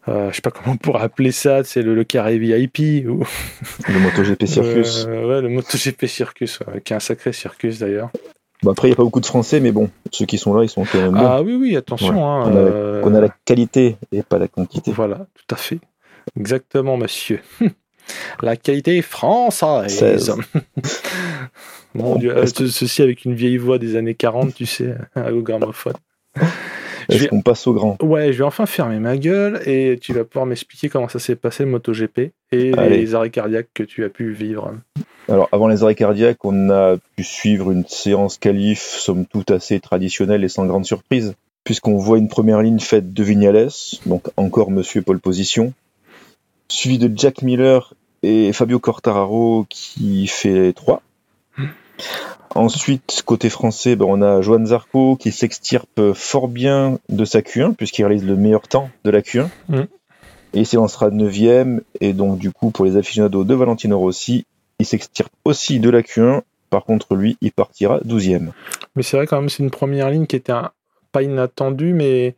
[0.08, 3.24] Euh, je sais pas comment on pourrait appeler ça, c'est le, le carré VIP ou
[3.88, 5.06] Le MotoGP Circus.
[5.08, 8.10] Euh, ouais, le MotoGP Circus, ouais, qui est un sacré circus d'ailleurs.
[8.62, 10.62] Bon, après, il n'y a pas beaucoup de Français, mais bon, ceux qui sont là,
[10.64, 11.18] ils sont quand même bons.
[11.26, 12.14] Ah oui, oui, attention.
[12.14, 12.22] Ouais.
[12.22, 14.92] hein, On a la- euh, On a la qualité et pas la quantité.
[14.92, 15.78] Voilà, tout à fait.
[16.38, 17.40] Exactement, monsieur.
[18.40, 20.32] La qualité française.
[21.94, 25.94] Mon Dieu, euh, ceci avec une vieille voix des années 40, tu sais, au gramophone.
[27.08, 30.12] Est-ce vais- qu'on passe au grand Ouais, je vais enfin fermer ma gueule et tu
[30.12, 32.98] vas pouvoir m'expliquer comment ça s'est passé le MotoGP et Allez.
[32.98, 34.74] les arrêts cardiaques que tu as pu vivre.
[35.28, 39.80] Alors, avant les arrêts cardiaques, on a pu suivre une séance qualif, somme toute assez
[39.80, 43.68] traditionnelle et sans grande surprise, puisqu'on voit une première ligne faite de Vignales,
[44.06, 45.72] donc encore Monsieur Pole Position,
[46.68, 51.02] suivi de Jack Miller et Fabio Quartararo qui fait 3.
[52.54, 57.74] Ensuite, côté français, ben, on a Johan Zarco qui s'extirpe fort bien de sa Q1,
[57.74, 59.48] puisqu'il réalise le meilleur temps de la Q1.
[59.68, 59.80] Mm.
[60.54, 64.46] Et il s'élancera 9ème, et donc du coup, pour les aficionados de Valentino Rossi,
[64.78, 66.42] il s'extirpe aussi de la Q1.
[66.70, 68.50] Par contre, lui, il partira 12ème.
[68.94, 70.70] Mais c'est vrai quand même, c'est une première ligne qui était un-
[71.12, 72.36] pas inattendue, mais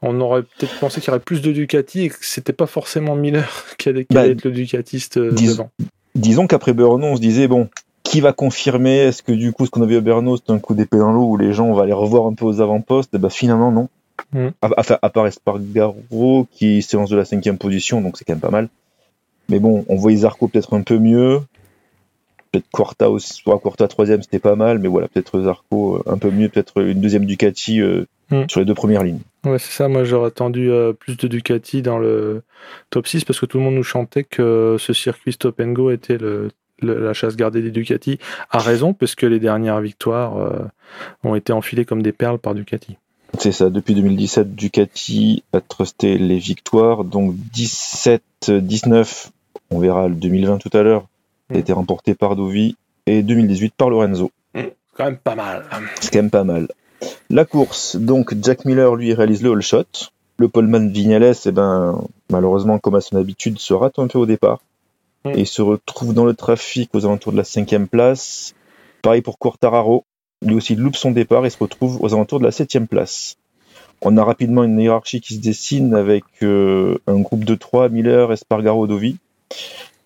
[0.00, 3.14] on aurait peut-être pensé qu'il y aurait plus de Ducati et que c'était pas forcément
[3.16, 5.70] Miller qui allait, qui Bah, allait être le Ducatiste euh, dis- devant.
[6.14, 7.68] Disons qu'après Brno, on se disait, bon,
[8.12, 10.58] qui va confirmer Est-ce que du coup, ce qu'on a vu à Brno, c'est un
[10.58, 13.14] coup d'épée dans l'eau où les gens, on va les revoir un peu aux avant-postes
[13.14, 13.88] Et ben, finalement, non.
[14.32, 14.48] Mm.
[14.60, 18.40] À, à- à part Espargaro qui s'élance de la cinquième position, donc c'est quand même
[18.40, 18.68] pas mal.
[19.48, 21.40] Mais bon, on voyait Zarco peut-être un peu mieux.
[22.52, 26.18] Peut-être Quarta aussi, soit Quarta troisième, c'était pas mal, mais voilà, peut-être Zarco euh, un
[26.18, 28.44] peu mieux, peut-être une deuxième Ducati euh, Mm.
[28.48, 29.20] sur les deux premières lignes.
[29.44, 29.88] Ouais, c'est ça.
[29.88, 32.42] Moi, j'aurais attendu euh, plus de Ducati dans le
[32.88, 35.90] top 6 parce que tout le monde nous chantait que ce circuit Stop and Go
[35.90, 36.50] était le,
[36.82, 38.18] le- la chasse gardée des Ducati.
[38.50, 40.58] À raison, parce que les dernières victoires euh,
[41.24, 42.96] ont été enfilées comme des perles par Ducati.
[43.38, 47.04] C'est ça, depuis 2017, Ducati a trusté les victoires.
[47.04, 49.30] Donc 17, 19,
[49.70, 51.06] on verra le 2020 tout à l'heure,
[51.50, 51.58] a Mm.
[51.58, 54.30] été remporté par Dovi et 2018 par Lorenzo.
[54.94, 55.64] Quand même pas mal.
[56.00, 56.68] C'est quand même pas mal.
[57.30, 59.84] La course, donc Jack Miller lui réalise le all shot.
[60.38, 61.98] Le poleman Vignales, eh ben,
[62.30, 64.60] malheureusement, comme à son habitude, se rate un peu au départ
[65.24, 65.30] Mm.
[65.38, 68.54] et se retrouve dans le trafic aux alentours de la cinquième place.
[69.02, 70.04] Pareil pour Quartararo,
[70.42, 73.36] lui aussi loupe son départ et se retrouve aux alentours de la septième place.
[74.00, 78.32] On a rapidement une hiérarchie qui se dessine avec euh, un groupe de trois, Miller,
[78.32, 79.18] Espargaro, Dovi,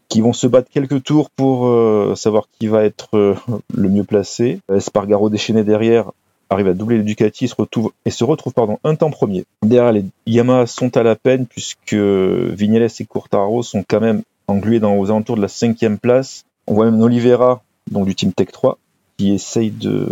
[0.09, 3.35] qui vont se battre quelques tours pour euh, savoir qui va être euh,
[3.75, 4.61] le mieux placé.
[4.71, 6.11] Espargaro déchaîné derrière
[6.51, 9.45] arrive à doubler le Ducati et se retrouve, et pardon, un temps premier.
[9.63, 14.81] Derrière, les Yamaha sont à la peine puisque Vignales et Quartaro sont quand même englués
[14.81, 16.45] dans, aux alentours de la cinquième place.
[16.67, 18.79] On voit même Oliveira, donc du Team Tech 3,
[19.17, 20.09] qui essaye de,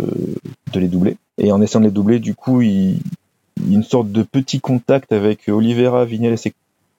[0.73, 1.17] de les doubler.
[1.37, 2.99] Et en essayant de les doubler, du coup, il,
[3.57, 6.53] il y a une sorte de petit contact avec Oliveira, Vignales et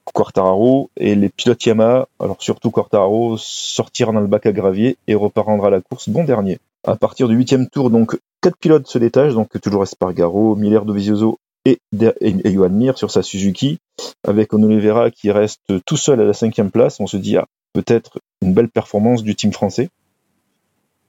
[0.04, 5.14] Quartararo et les pilotes Yamaha, alors surtout Quartararo, sortira dans le bac à gravier et
[5.14, 6.58] reprendra la course bon dernier.
[6.84, 11.38] À partir du huitième tour, donc quatre pilotes se détachent, donc toujours Espargaro, Miller, Dovizioso
[11.66, 11.80] et,
[12.20, 13.78] et, Johan Mir sur sa Suzuki,
[14.26, 17.00] avec un Oliveira qui reste tout seul à la cinquième place.
[17.00, 19.90] On se dit ah, peut-être une belle performance du team français,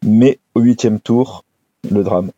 [0.03, 1.43] mais au huitième tour,
[1.89, 2.31] le drame.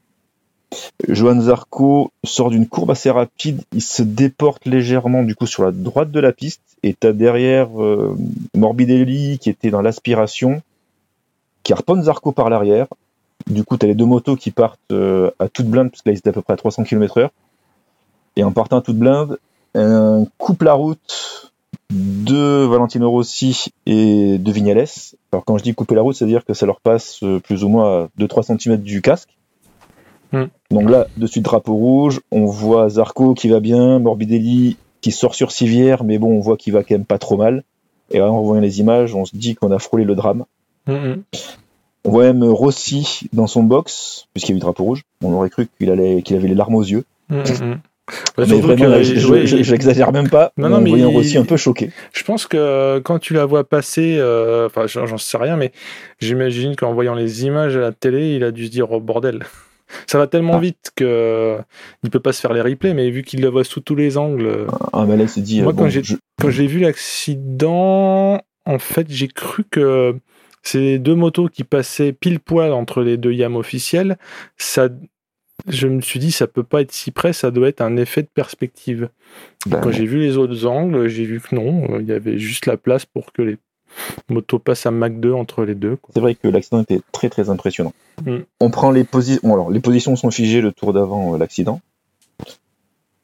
[1.08, 5.72] Johan Zarco sort d'une courbe assez rapide, il se déporte légèrement du coup sur la
[5.72, 8.16] droite de la piste et t'as derrière euh,
[8.56, 10.62] Morbidelli qui était dans l'aspiration,
[11.64, 12.88] qui harponne Zarco par l'arrière.
[13.50, 16.14] Du coup, t'as les deux motos qui partent euh, à toute blinde, parce que là
[16.14, 17.30] ils étaient à peu près à 300 km/h.
[18.40, 19.38] Et en partant toute blinde,
[19.76, 21.52] un coupe la route
[21.90, 24.88] de Valentino Rossi et de Vignales.
[25.34, 27.68] Alors quand je dis couper la route, c'est-à-dire que ça leur passe euh, plus ou
[27.68, 29.36] moins à 2-3 cm du casque.
[30.32, 30.46] Mm.
[30.72, 35.52] Donc là, dessus drapeau rouge, on voit Zarco qui va bien, Morbidelli qui sort sur
[35.52, 37.66] civière, mais bon, on voit qu'il va quand même pas trop mal.
[38.10, 40.46] Et là, en voyant les images, on se dit qu'on a frôlé le drame.
[40.88, 41.24] Mhm.
[42.06, 45.04] On voit même Rossi dans son box, puisqu'il y a eu drapeau rouge.
[45.22, 47.04] On aurait cru qu'il allait, qu'il avait les larmes aux yeux.
[48.38, 50.52] Ouais, Mais là, je, l'exagère même pas.
[50.58, 51.92] Non, non, on mais voyait il- Rossi un peu choqué.
[52.14, 55.72] Je pense que quand tu la vois passer, euh, enfin j'en sais rien, mais
[56.20, 59.44] j'imagine qu'en voyant les images à la télé, il a dû se dire oh bordel.
[60.08, 61.58] ça va tellement vite que
[62.04, 64.18] il peut pas se faire les replays, mais vu qu'il le voit sous tous les
[64.18, 64.68] angles.
[64.94, 65.62] Ah, bah là, il s'est dit.
[65.62, 70.16] Moi, euh, quand j'ai je- vu l'accident, en fait, j'ai cru que
[70.62, 74.18] ces deux motos qui passaient pile poil entre les deux yames officielles,
[74.58, 74.90] ça,
[75.68, 78.22] je me suis dit, ça peut pas être si près, ça doit être un effet
[78.22, 79.10] de perspective.
[79.66, 82.38] bah, Quand j'ai vu les autres angles, j'ai vu que non, euh, il y avait
[82.38, 83.58] juste la place pour que les
[84.30, 85.98] motos passent à Mach 2 entre les deux.
[86.14, 87.94] C'est vrai que l'accident était très très impressionnant.
[88.26, 88.38] Mm.
[88.60, 89.54] On prend les positions.
[89.54, 91.82] Alors les positions sont figées le tour d'avant euh, l'accident.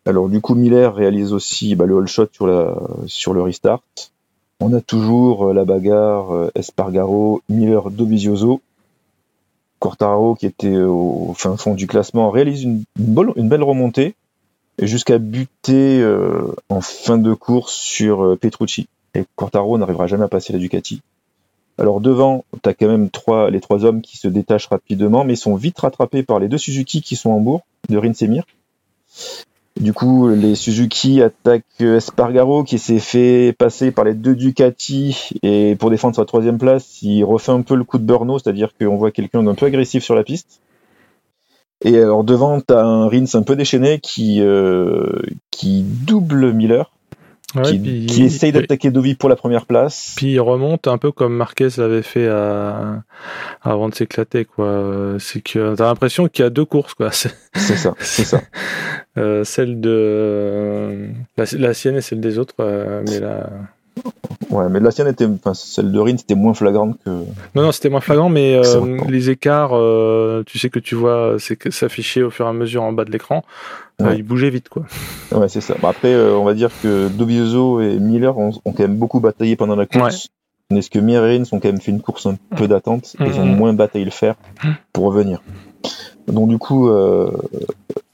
[0.06, 2.76] Alors du coup Miller réalise aussi bah, le all shot sur la
[3.08, 3.84] sur le restart.
[4.60, 8.62] On a toujours euh, la bagarre euh, Espargaro, Miller, Dovizioso.
[9.86, 14.16] Quartararo qui était au fin fond du classement réalise une, belle, remontée
[14.82, 18.88] jusqu'à buter euh, en fin de course sur euh, Petrucci.
[19.14, 21.04] Et Quartararo n'arrivera jamais à passer la Ducati.
[21.78, 23.10] Alors devant, tu as quand même
[23.52, 27.04] les trois hommes qui se détachent rapidement, mais sont vite rattrapés par les deux Suzuki
[27.04, 28.44] qui sont en bourg, de Rins et Mir.
[29.80, 35.76] Du coup, les Suzuki attaquent Espargaro qui s'est fait passer par les deux Ducati et
[35.76, 38.96] pour défendre sa troisième place, il refait un peu le coup de burno, c'est-à-dire qu'on
[38.96, 40.62] voit quelqu'un d'un peu agressif sur la piste.
[41.84, 45.22] Et alors devant, tu as un Rins un peu déchaîné qui, euh,
[45.52, 46.92] qui double Miller,
[47.56, 50.14] Ouais, qui, puis- qui essaye d'attaquer Dovi pour la première place.
[50.18, 53.04] Puis il remonte un peu comme Marquez l'avait fait à-
[53.62, 55.16] avant de s'éclater, quoi.
[55.20, 57.10] C'est que t'as l'impression qu'il y a deux courses, quoi.
[57.12, 58.42] C'est- ça, c'est ça.
[59.18, 63.50] euh, celle de la, la sienne et celle des autres, euh, mais là.
[64.50, 67.10] Ouais, mais la sienne était, enfin, celle de Rin, c'était moins flagrante que.
[67.10, 71.36] Non, non, c'était moins flagrant, mais euh, les écarts, euh, tu sais que tu vois,
[71.40, 73.44] c'est que s'afficher au fur et à mesure en bas de l'écran.
[74.02, 74.18] euh, Ouais.
[74.18, 74.84] il bougeait vite, quoi.
[75.32, 75.76] Ouais, c'est ça.
[75.82, 79.56] Bah, après, on va dire que Dovizioso et Miller ont, ont quand même beaucoup bataillé
[79.56, 80.28] pendant la course.
[80.72, 83.16] Mais ce que Mir et Rins ont quand même fait une course un peu d'attente.
[83.20, 83.56] Ils ont Mhm.
[83.56, 84.36] moins bataillé le fer
[84.94, 85.42] pour revenir.
[86.28, 86.90] Donc, du coup,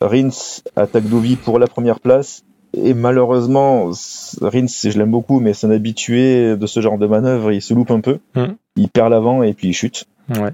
[0.02, 2.44] Rins attaque Dovi pour la première place.
[2.74, 3.91] Et malheureusement,
[4.41, 7.51] Rins, je l'aime beaucoup, mais c'est un habitué de ce genre de manœuvre.
[7.51, 8.19] Il se loupe un peu.
[8.36, 8.55] Mhm.
[8.78, 10.05] Il perd l'avant et puis il chute.
[10.30, 10.53] Ouais.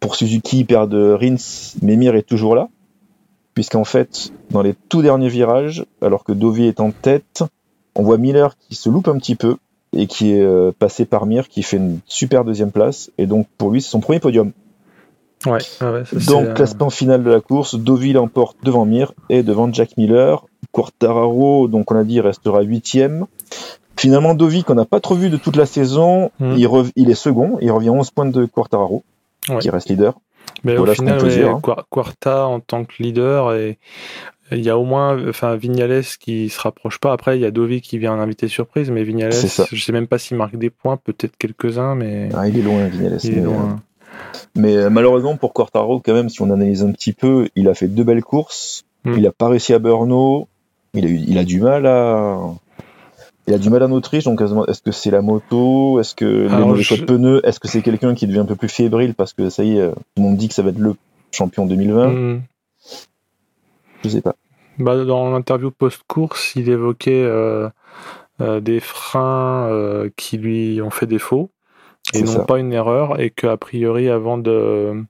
[0.00, 2.68] Pour Suzuki, il perd de Rins, mais Mir est toujours là.
[3.54, 7.44] Puisqu'en fait, dans les tout derniers virages, alors que Dovi est en tête,
[7.94, 9.56] on voit Miller qui se loupe un petit peu
[9.92, 13.10] et qui est euh, passé par Mir, qui fait une super deuxième place.
[13.18, 14.52] Et donc, pour lui, c'est son premier podium.
[15.46, 19.12] Ouais, ouais, ouais, ça, Donc, euh, classement final de la course, Dovi l'emporte devant Mir
[19.30, 20.44] et devant Jack Miller.
[20.72, 23.26] Quartararo, donc on a dit, restera huitième.
[23.96, 26.56] Finalement, Dovi, qu'on n'a pas trop vu de toute la saison, Mhm.
[26.58, 29.02] il, il est second, il revient 11 points de Quartararo,
[29.48, 29.58] Ouais.
[29.58, 30.14] qui reste leader.
[30.64, 31.60] Mais Voilà au final, ouais, dire, hein.
[31.62, 33.78] Quar- Quarta en tant que leader et
[34.52, 37.12] il y a au moins, enfin Vignales qui se rapproche pas.
[37.12, 40.06] Après, il y a Dovi qui vient en invité surprise, mais Vignales, je sais même
[40.06, 43.18] pas s'il marque des points, peut-être quelques-uns, mais Ah, il est loin, Vignales.
[43.24, 43.80] il est mais, loin.
[44.56, 47.74] Mais euh, malheureusement pour Quartaro, quand même, si on analyse un petit peu, il a
[47.74, 48.84] fait deux belles courses.
[49.04, 49.14] Mm.
[49.18, 50.48] Il a pas réussi à Brno.
[50.94, 52.38] Il a, eu, il a du mal à.
[53.46, 55.98] Il a du mal en Autriche, donc est-ce que c'est la moto?
[55.98, 57.40] Est-ce que les mauvais je- choix de pneus?
[57.44, 59.14] Est-ce que c'est quelqu'un qui devient un peu plus fébrile?
[59.14, 60.94] Parce que ça y est, euh, tout le monde dit que ça va être le
[61.32, 62.40] champion 2020 Hmm.
[64.04, 64.34] Je sais pas.
[64.78, 67.68] Bah, dans l'interview post-course, il évoquait euh,
[68.40, 71.50] euh, des freins euh, qui lui ont fait défaut
[72.14, 72.44] et C'est non ça.
[72.44, 75.04] pas une erreur, et qu'a priori, avant de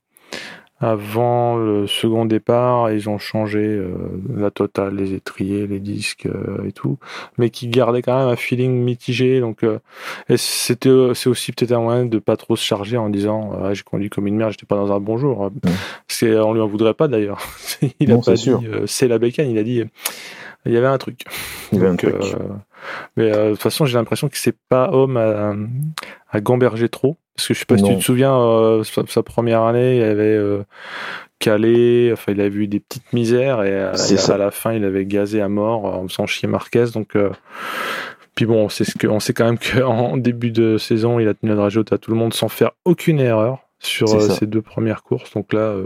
[0.82, 3.92] avant le second départ, ils ont changé euh,
[4.34, 6.96] la totale, les étriers, les disques euh, et tout,
[7.36, 9.40] mais qui gardait quand même un feeling mitigé.
[9.40, 9.78] Donc, euh,
[10.36, 13.82] c'était, c'est aussi peut-être un moyen de pas trop se charger en disant ah, j'ai
[13.82, 15.50] conduit comme une merde, j'étais pas dans un bon jour.
[16.08, 17.42] C'est, on lui en voudrait pas d'ailleurs.
[18.00, 19.86] il Non, a pas c'est dit euh, c'est la bécane, il a dit euh,
[20.66, 21.22] il y avait un truc.
[21.72, 22.14] Il y avait un Donc, truc.
[22.14, 22.36] euh,
[23.16, 25.54] mais euh, de toute façon, j'ai l'impression que c'est pas homme à,
[26.30, 27.16] à gamberger trop.
[27.36, 30.02] Parce que je sais pas si tu te souviens, euh, sa, sa première année, il
[30.02, 30.62] avait euh,
[31.38, 35.40] calé, enfin, il avait eu des petites misères et à, la fin, il avait gazé
[35.40, 36.86] à mort en faisant chier Marquez.
[36.92, 37.30] Donc, euh,
[38.34, 41.34] puis bon, c'est ce que, on sait quand même qu'en début de saison, il a
[41.34, 44.46] tenu la dragée haute à tout le monde sans faire aucune erreur sur euh, ses
[44.46, 45.32] deux premières courses.
[45.34, 45.84] Donc là, euh,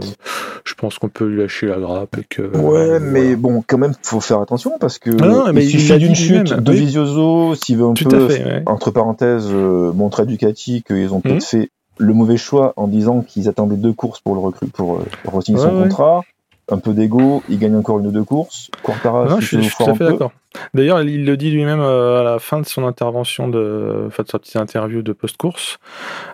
[0.65, 2.41] je pense qu'on peut lui lâcher la grappe et que.
[2.41, 3.35] Ouais, euh, mais voilà.
[3.37, 6.15] bon, quand même, faut faire attention parce que Ah non, mais il il suffit d'une
[6.15, 6.77] chute de oui.
[6.79, 8.63] Vizioso, s'il veut un Tout peu à fait, ouais.
[8.65, 11.41] entre parenthèses, euh, montrer à Ducati qu'ils ont peut-être Mhm.
[11.41, 15.05] fait le mauvais choix en disant qu'ils attendaient deux courses pour le recru pour euh,
[15.25, 15.83] re-signer son ouais.
[15.83, 16.21] contrat.
[16.69, 18.71] Un peu d'ego, il gagne encore une ou deux courses.
[18.83, 20.31] Quartara, Non, je suis, je tout à fait d'accord.
[20.73, 24.29] D'ailleurs, il le dit lui-même euh, à la fin de son intervention, de, enfin, de
[24.29, 25.77] sa petite interview de post-course.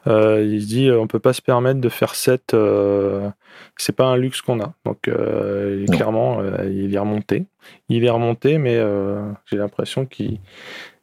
[0.07, 3.27] Euh, il dit euh, on peut pas se permettre de faire 7 euh,
[3.77, 4.73] c'est pas un luxe qu'on a.
[4.85, 7.45] Donc, euh, clairement, il est remonté.
[7.89, 8.79] Il est remonté, mais
[9.47, 10.39] j'ai l'impression qu'il,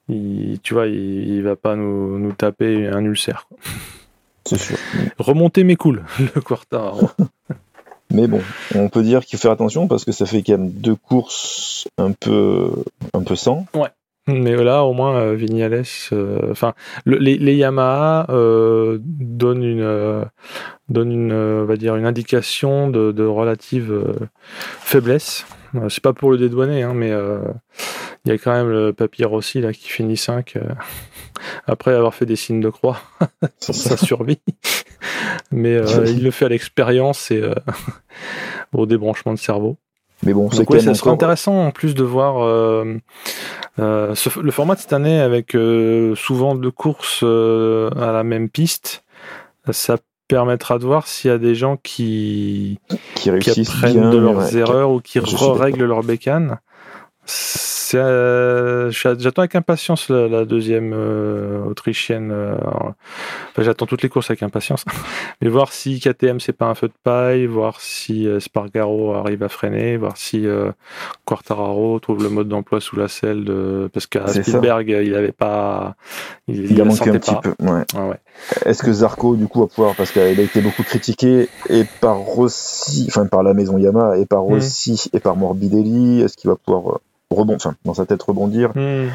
[0.08, 3.48] il- tu vois, il, il va pas nous, nous taper un ulcère.
[4.46, 4.76] C'est sûr.
[5.18, 6.04] Remonter, mais cool,
[6.34, 7.10] le Quartaro.
[8.12, 8.40] Mais bon,
[8.74, 11.86] on peut dire qu'il faut faire attention parce que ça fait quand même deux courses
[11.98, 12.70] un peu,
[13.12, 13.66] un peu sans.
[14.30, 16.74] Mais là, au moins, euh, Vignales, euh, enfin,
[17.06, 20.22] le- les, les Yamaha euh, donnent une, euh,
[20.90, 24.12] donnent une, euh, on va dire, une indication de, de relative euh,
[24.80, 25.46] faiblesse.
[25.74, 27.40] Euh, C'est pas pour le dédouaner, hein, mais euh,
[28.26, 30.58] il y a quand même le papier Rossi là qui finit 5
[31.66, 33.00] après avoir fait des signes de croix
[33.60, 34.40] sur sa survie.
[35.50, 37.54] Mais euh, il le fait à l'expérience et euh,
[38.72, 39.76] au débranchement de cerveau.
[40.24, 42.96] Mais bon, c'est ouais, ça intéressant en plus de voir euh,
[43.78, 48.24] euh, ce- le format de cette année avec euh, souvent deux courses euh, à la
[48.24, 49.04] même piste.
[49.70, 54.10] Ça permettra de voir s'il y a des gens qui, qui qui réussissent apprennent bien.
[54.10, 56.58] de leurs ouais, erreurs ou qui règlent leur bécane.
[57.94, 62.30] Euh, J'attends avec impatience la, la deuxième euh, autrichienne.
[62.32, 64.84] euh, enfin, j'attends toutes les courses avec impatience.
[65.40, 69.42] Mais voir si KTM c'est pas un feu de paille, voir si euh, Spargaro arrive
[69.42, 70.70] à freiner, voir si euh,
[71.24, 74.42] Quartararo trouve le mode d'emploi sous la selle de parce qu'à ça.
[74.42, 75.94] Spielberg il avait pas,
[76.46, 77.40] il, Il a manqué un petit pas.
[77.40, 77.54] peu.
[77.60, 77.84] Ouais.
[77.94, 78.18] Ouais, ouais.
[78.66, 82.16] Est-ce que Zarco, du coup, va pouvoir, parce qu'il a été beaucoup critiqué, et par
[82.18, 84.46] Rossi, enfin par la maison Yamaha, et par Mm.
[84.52, 87.00] Rossi, et par Morbidelli, est-ce qu'il va pouvoir
[87.32, 89.08] euh, rebondir, enfin, dans sa tête rebondir Hmm.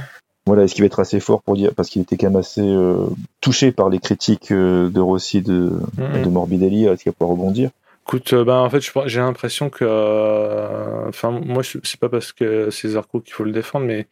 [0.45, 2.59] Voilà, est-ce qu'il va être assez fort pour dire, parce qu'il était quand même assez
[2.61, 3.05] euh,
[3.39, 6.21] touché par les critiques euh, de Rossi, de, Hmm.
[6.21, 7.69] de Morbidelli, est-ce qu'il va pouvoir rebondir?
[8.05, 9.85] Écoute, euh, ben, en fait, j'ai l'impression que.
[9.87, 14.07] euh, Enfin, moi, je- c'est pas parce que c'est Zarco qu'il faut le défendre, mais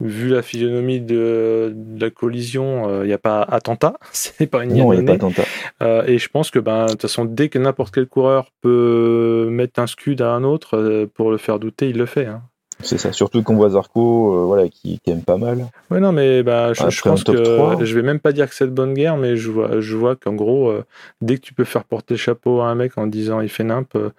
[0.00, 4.74] vu la physionomie de, de la collision, il n'y a pas attentat, c'est pas une
[4.76, 5.32] Non, il n'y a pas Yannone.
[5.32, 5.44] attentat.
[5.80, 9.48] Euh, et je pense que, ben, de toute façon, dès que n'importe quel coureur peut
[9.50, 12.26] mettre un scud à un autre euh, pour le faire douter, il le fait.
[12.26, 12.42] Hein.
[12.82, 15.66] C'est ça, surtout qu'on voit Zarco, euh, voilà, qui, qui aime pas mal.
[15.90, 17.84] Ouais, non, mais bah, je, je Après un pense que 3.
[17.84, 20.16] je vais même pas dire que c'est de bonne guerre, mais je vois, je vois
[20.16, 20.84] qu'en gros, euh,
[21.20, 23.64] dès que tu peux faire porter le chapeau à un mec en disant il fait
[23.64, 24.10] nimp, euh,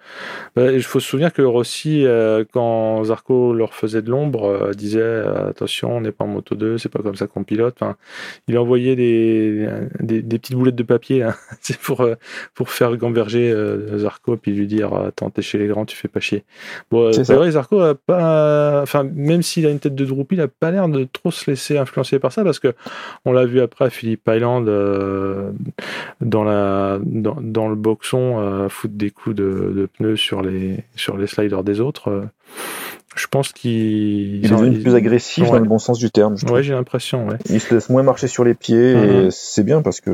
[0.56, 4.72] bah, il faut se souvenir que Rossi, euh, quand Zarco leur faisait de l'ombre, euh,
[4.72, 7.76] disait euh, attention, on n'est pas en moto 2, c'est pas comme ça qu'on pilote.
[7.80, 7.96] Enfin,
[8.48, 9.68] il envoyait des,
[10.00, 11.34] des, des petites boulettes de papier hein,
[11.82, 12.06] pour,
[12.54, 16.08] pour faire gamberger euh, Zarco, puis lui dire attends, t'es chez les grands, tu fais
[16.08, 16.44] pas chier.
[16.90, 18.14] Bon, euh, C'est vrai, Zarco a pas,
[18.82, 21.50] enfin, même s'il a une tête de droupie, il a pas l'air de trop se
[21.50, 22.74] laisser influencer par ça parce que
[23.24, 25.50] on l'a vu après à Philippe Island euh,
[26.20, 30.78] dans la dans, dans le boxon euh, foutre des coups de, de pneus sur les
[30.96, 32.10] sur les sliders des autres.
[32.10, 32.22] euh,
[33.16, 33.70] je pense qu'il
[34.44, 35.50] Il est devenu plus agressif Ouais.
[35.50, 36.34] dans le bon sens du terme.
[36.50, 37.28] Ouais, j'ai l'impression.
[37.28, 37.36] Ouais.
[37.48, 39.26] Il se laisse moins marcher sur les pieds, Mhm.
[39.26, 40.10] et c'est bien parce que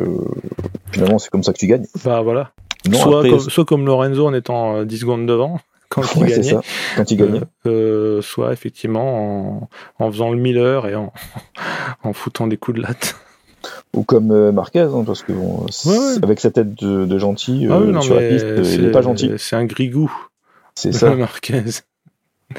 [0.93, 1.87] finalement, c'est comme ça que tu gagnes.
[2.05, 2.51] Bah voilà.
[2.91, 5.61] Non, soit, après, comme, soit comme Lorenzo en étant euh, 10 secondes devant
[5.91, 6.43] quand il ouais, gagnait.
[6.45, 6.61] ça,
[6.97, 7.41] quand il gagnait.
[7.67, 9.69] Euh, euh, soit effectivement en,
[9.99, 11.13] en faisant le Miller et en,
[12.03, 13.17] en foutant des coups de latte.
[13.95, 16.15] Ou comme euh, Marquez, hein, parce que bon, c'est- Ouais, ouais.
[16.23, 19.03] avec sa tête de, de gentil Ah non, sur la piste, il c'est- est pas
[19.03, 19.33] gentil.
[19.37, 20.11] C'est un grigou,
[20.75, 21.15] C'est ça.
[21.17, 21.63] Marquez.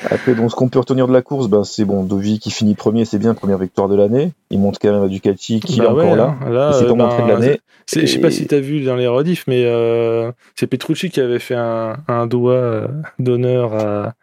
[0.10, 2.76] Après, donc, ce qu'on peut retenir de la course, ben, c'est bon, Dovi qui finit
[2.76, 4.32] premier, c'est bien, première victoire de l'année.
[4.50, 6.36] Il montre quand même à Ducati Bah est encore ouais, là.
[6.42, 6.50] hein.
[6.50, 7.60] Là, Il s'est euh, montré de ben, l'année.
[7.86, 11.10] c'est- Je sais pas si tu as vu dans les rediffs, mais euh, c'est Petrucci
[11.10, 12.88] qui avait fait un, un doigt euh,
[13.20, 14.14] d'honneur à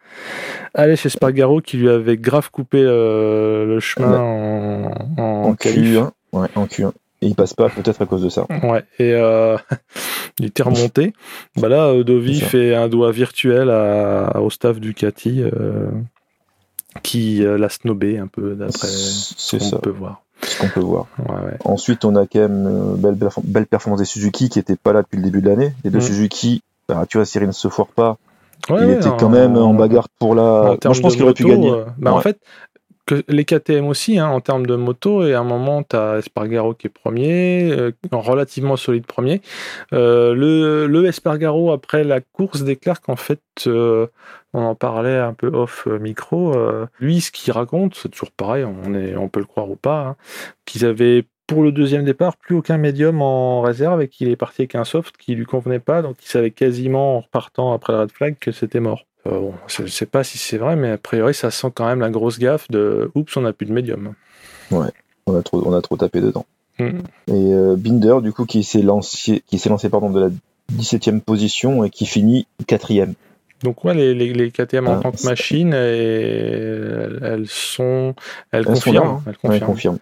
[0.73, 5.97] aller chez Spargaro qui lui avait grave coupé euh, le chemin en, en, En qualif.
[5.99, 6.09] Q1.
[6.33, 6.91] Ouais, en Q1.
[7.21, 8.45] Et il passe pas, peut-être à cause de ça.
[8.63, 9.57] Ouais, et euh,
[10.39, 11.13] il était remonté.
[11.57, 15.89] Bah là, euh, Dovi fait un doigt virtuel à, au staff Ducati euh,
[17.03, 20.21] qui euh, l'a snobé un peu d'après ce C'est qu'on ça, peut voir.
[20.41, 21.07] ce qu'on peut voir.
[21.19, 21.57] Ouais, ouais.
[21.65, 25.17] Ensuite, on a quand même belle, belle performance des Suzuki qui n'étaient pas là depuis
[25.17, 25.73] le début de l'année.
[25.83, 26.03] Les deux Mm.
[26.03, 28.17] Suzuki, bah, tu vois, Cyril ne se foire pas.
[28.69, 30.41] Ouais, il était quand même en bagarre pour la.
[30.71, 31.71] en Moi, je pense qu'il aurait pu gagner.
[31.97, 32.39] bah, En fait,
[33.09, 36.19] que les KTM aussi, hein, en termes de moto, et à un moment, tu as
[36.19, 39.41] Espargaro qui est premier, euh, en relativement solide premier.
[39.93, 44.05] Euh, le, le Espargaro, après la course, déclare qu'en fait, euh,
[44.53, 46.55] on en parlait un peu off euh, micro,
[46.99, 50.01] lui, ce qu'il raconte, c'est toujours pareil, on, est, on peut le croire ou pas,
[50.09, 50.15] hein,
[50.65, 54.61] qu'ils avaient pour le deuxième départ, plus aucun médium en réserve et qu'il est parti
[54.61, 58.01] avec un soft qui lui convenait pas, donc il savait quasiment en repartant après le
[58.01, 59.08] red flag que c'était mort.
[59.27, 61.85] Euh, bon, je ne sais pas si c'est vrai, mais a priori, ça sent quand
[61.85, 64.13] même la grosse gaffe de oups, on n'a plus de médium.
[64.71, 64.81] On
[65.35, 66.45] a trop, on a trop tapé dedans.
[66.79, 66.83] Mm.
[67.27, 70.29] Et euh, Binder, du coup, qui s'est lancé, qui s'est lancé pardon, de la
[70.73, 73.13] 17e position et qui finit 4e.
[73.63, 78.15] Donc, ouais, les, les, les KTM en Ah, tant que machine, elles, elles sont.
[78.51, 79.07] Elles, Elles sont là, confirment.
[79.07, 79.23] hein.
[79.25, 79.65] elles Ouais, confirment.
[79.65, 79.97] confirme.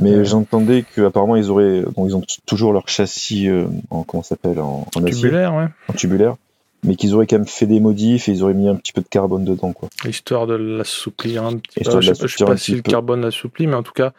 [0.00, 0.24] Mais Ouais.
[0.24, 4.86] j'entendais qu'apparemment ils auraient, bon, ils ont toujours leur châssis, euh, en comment s'appelle, en,
[4.94, 5.66] en acier, Tubulaire, ouais.
[5.88, 6.36] en tubulaire.
[6.84, 9.00] Mais qu'ils auraient quand même fait des modifs et ils auraient mis un petit peu
[9.00, 9.72] de carbone dedans.
[9.72, 9.88] Quoi.
[10.06, 12.00] Histoire de l'assouplir un petit peu.
[12.00, 12.90] Je sais pas- je sais pas si le peu.
[12.90, 14.12] carbone l'assouplit, mais en tout cas,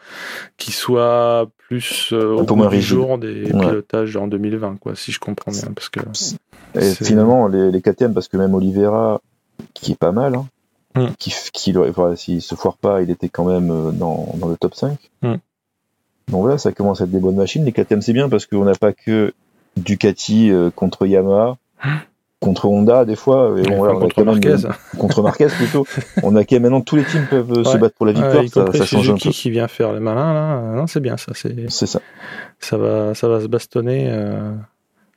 [0.58, 3.60] qu'il soit plus euh, au bout moins du jour des Ouais.
[3.68, 5.72] pilotages en 2020, quoi, si je comprends bien.
[5.74, 6.00] Parce que
[6.78, 9.20] Et finalement, les, les KTM, parce que même Oliveira,
[9.74, 10.46] qui est pas mal, hein,
[10.96, 11.06] Mm.
[11.20, 14.56] qui, qui voilà, s'il se foire pas, il était quand même euh, dans, dans le
[14.56, 14.98] top 5.
[15.22, 15.34] Mm.
[16.28, 17.64] Donc voilà, ça commence à être des bonnes machines.
[17.64, 19.32] Les KTM, c'est bien parce qu'on n'a pas que
[19.76, 21.56] Ducati euh, contre Yamaha,
[22.40, 23.54] contre Honda, des fois.
[23.58, 24.56] Et on contre même- Marquez,
[24.98, 25.86] contre Marquez plutôt.
[26.22, 29.10] on a maintenant tous les teams peuvent se battre pour la victoire, Ouais, ça, change
[29.10, 29.30] un peu.
[29.30, 32.00] qui vient faire le malin là, non c'est bien ça, c'est ça.
[32.58, 34.52] ça va ça va se bastonner euh,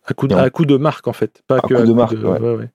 [0.06, 1.76] à coup de, Et on- à coup de marque en fait, pas À que coup
[1.76, 2.70] à de marque, ouais.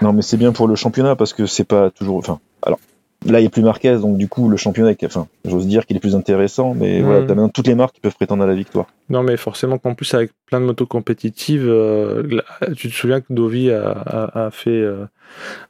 [0.00, 2.16] Non, mais c'est bien pour le championnat parce que c'est pas toujours.
[2.16, 2.78] Enfin, alors
[3.26, 5.96] là, il n'y a plus Marquez, donc du coup, le championnat, enfin, j'ose dire qu'il
[5.96, 7.04] est plus intéressant, mais Mm.
[7.04, 8.86] voilà, t'as maintenant toutes les marques qui peuvent prétendre à la victoire.
[9.08, 12.42] Non, mais forcément qu'en plus, avec plein de motos compétitives, euh, là,
[12.76, 15.04] tu te souviens que Dovi a, a, a fait, euh,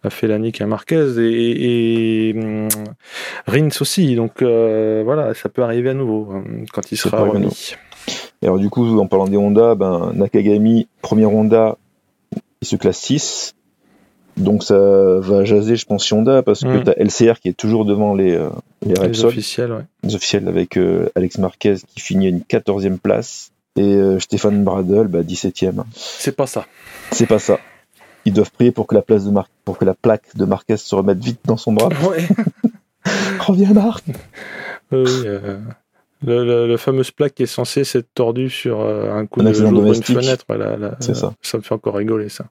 [0.05, 2.69] a fait la nique à Marquez et, et, et, hum,
[3.47, 4.15] Rins aussi.
[4.15, 7.75] Donc euh, voilà, ça peut arriver à nouveau hum, quand il sera remis.
[8.43, 11.77] Et alors, du coup, en parlant des Honda, ben, Nakagami, premier Honda,
[12.61, 13.55] il se classe 6.
[14.37, 16.85] Donc ça va jaser, je pense, Honda, parce que Mm.
[16.85, 18.49] t'as LCR qui est toujours devant les, euh,
[18.87, 19.83] les officiels, ouais.
[20.05, 23.51] les officiels, avec euh, Alex Marquez qui finit à une 14e place.
[23.77, 25.83] Et euh, Stéphane Bradel, bah, 17e.
[25.95, 26.67] C'est pas ça.
[27.11, 27.59] C'est pas ça.
[28.25, 30.77] Ils doivent prier pour que la place de Mar- pour que la plaque de Marquez
[30.77, 31.89] se remette vite dans son bras.
[32.09, 32.27] Ouais.
[33.41, 34.05] Reviens Marc
[34.93, 35.59] oui, euh,
[36.25, 39.53] le, le, le fameux plaque qui est censé s'être tordu sur un coup Un de
[39.55, 40.45] jour une fenêtre.
[40.51, 41.33] ouais, là, là, C'est ça.
[41.43, 42.45] Ça me fait encore rigoler, ça.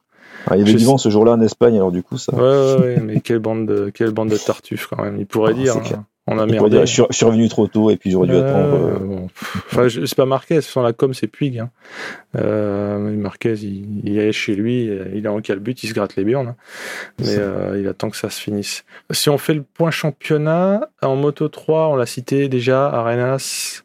[0.47, 2.17] Ah, Il y avait Je du sais- vent ce jour-là en Espagne, alors du coup,
[2.17, 2.33] ça.
[2.35, 5.17] Ouais, ouais, ouais, mais quelle bande de, quelle bande de tartuffes quand même.
[5.19, 6.69] Il pourrait Ah, dire, hein, on a pourrait merdé.
[6.77, 8.75] dire, je, suis, revenu trop tôt et puis j'aurais dû Euh, attendre.
[8.87, 9.27] euh, bon,
[9.67, 11.59] Enfin, c'est pas Marquez, sans la com, c'est Puig.
[11.59, 11.69] Hein.
[12.37, 16.23] Euh, Marquez, il, il est chez lui, il est en calbut, il se gratte les
[16.23, 16.49] burnes.
[16.49, 16.55] hein.
[17.19, 18.83] Mais euh, il attend que ça se finisse.
[19.11, 23.83] Si on fait le point championnat, en Moto 3, on l'a cité déjà, Arenas,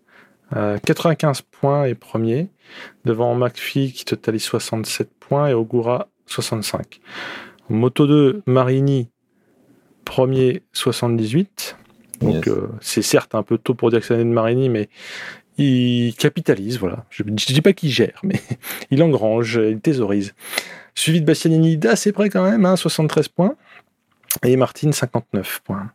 [0.55, 2.49] euh, 95 points est premier,
[3.05, 7.01] devant McPhee qui totalise 67 points et Ogura 65.
[7.71, 9.09] En Moto 2, Marini,
[10.05, 11.77] premier 78.
[12.21, 12.49] Donc Yes.
[12.49, 14.89] euh, c'est certes un peu tôt pour dire que c'est l'année de Marini, mais
[15.59, 17.05] il capitalise, voilà.
[17.11, 18.41] Je ne dis pas qu'il gère, mais
[18.91, 20.35] il engrange, il thésaurise.
[20.95, 23.55] Suivi de Bastianini d'assez près quand même, hein, 73 points.
[24.45, 25.91] Et Martin, 59 points.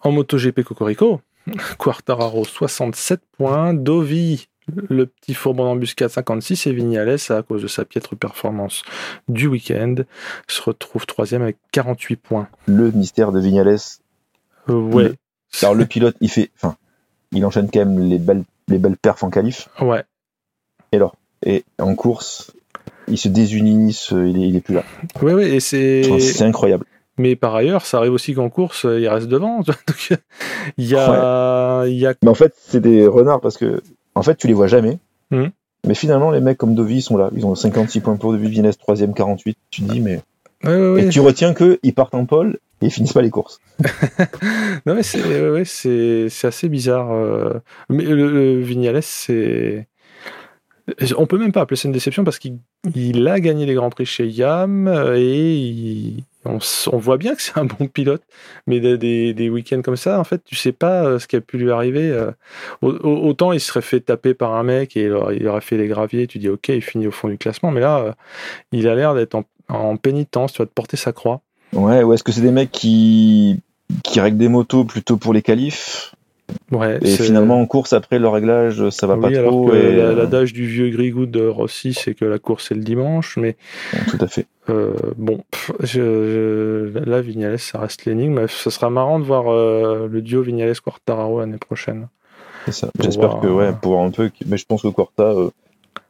[0.00, 1.20] En MotoGP Cocorico,
[1.78, 3.72] Quartararo, 67 points.
[3.74, 4.48] Dovi,
[4.88, 6.66] le petit fourban d'embuscade, 56.
[6.66, 8.82] Et Vignales, à cause de sa piètre performance
[9.28, 9.94] du week-end,
[10.46, 12.48] se retrouve troisième avec 48 points.
[12.66, 13.76] le mystère de Vignales.
[14.68, 15.14] Euh, ouais, Le-
[15.62, 16.76] Alors le pilote, il fait, enfin,
[17.32, 19.68] il enchaîne quand même les belles, les belles perfs en qualif.
[19.80, 20.02] ouais.
[20.92, 22.50] Et alors, et en course,
[23.08, 24.84] il se désunit, il, est, il est plus là.
[25.20, 26.02] Ouais, ouais, et c'est.
[26.06, 26.86] Enfin, c'est incroyable.
[27.18, 29.60] Mais par ailleurs, ça arrive aussi qu'en course, euh, il reste devant.
[29.66, 30.16] Donc,
[30.78, 33.82] il y a, il y a, Mais en fait, c'est des renards parce que,
[34.18, 34.98] en fait, tu les vois jamais.
[35.30, 35.50] Mhm.
[35.86, 37.30] Mais finalement, les mecs comme Dovi ils sont là.
[37.36, 39.56] Ils ont 56 points pour Dovi, Vignales 3ème, 48.
[39.70, 40.20] Tu te dis, mais.
[40.64, 41.04] ouais, ouais, ouais.
[41.06, 43.60] Et tu retiens que ils partent en pole et ils finissent pas les courses.
[44.86, 47.12] Non, mais c'est, assez bizarre.
[47.12, 47.54] euh.
[47.88, 49.86] Mais le, le Vignales, c'est.
[51.16, 52.58] On peut même pas appeler ça une déception parce qu'il
[52.94, 57.42] il a gagné les Grands Prix chez Yam euh, et il- on, voit bien que
[57.42, 58.22] c'est un bon pilote.
[58.66, 61.58] Mais des, week-ends comme ça, en fait, tu sais pas euh, ce qui a pu
[61.58, 62.10] lui arriver.
[62.10, 62.30] euh.
[62.82, 65.76] Au- au- Autant il se serait fait taper par un mec et il aurait, fait
[65.76, 67.70] les graviers, tu dis ok, il finit au fond du classement.
[67.70, 68.12] Mais là, euh,
[68.72, 71.40] il a l'air d'être en, en pénitence, tu vas te porter sa croix.
[71.72, 73.60] Ouais, ou est-ce que c'est des mecs qui,
[74.04, 76.14] qui règlent des motos plutôt pour les qualifs?
[76.70, 79.96] Ouais, et finalement en course après leur réglage ça va oui, pas alors trop et...
[79.96, 83.56] la- l'adage du vieux Grigou de Rossi, c'est que la course c'est le dimanche, mais
[84.08, 84.46] Tout à fait.
[84.70, 88.46] euh, bon, pff, je, je- là Vignales, ça reste l'énigme.
[88.48, 92.08] Ce sera marrant de voir euh, le duo Vignales-Quartararo l'année prochaine.
[92.66, 92.88] C'est ça.
[93.00, 94.30] J'espère que ouais, euh, pour un peu.
[94.46, 95.50] Mais je pense que Quarta, euh,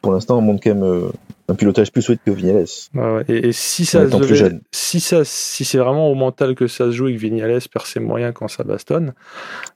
[0.01, 1.09] pour l'instant, montre quand même euh,
[1.49, 2.65] un pilotage plus solide que Vignales.
[2.93, 3.23] Ouais.
[3.27, 6.85] Et, et si ça se devait- si ça, si c'est vraiment au mental que ça
[6.85, 9.13] se joue et que Vignales perd ses moyens quand ça bastonne,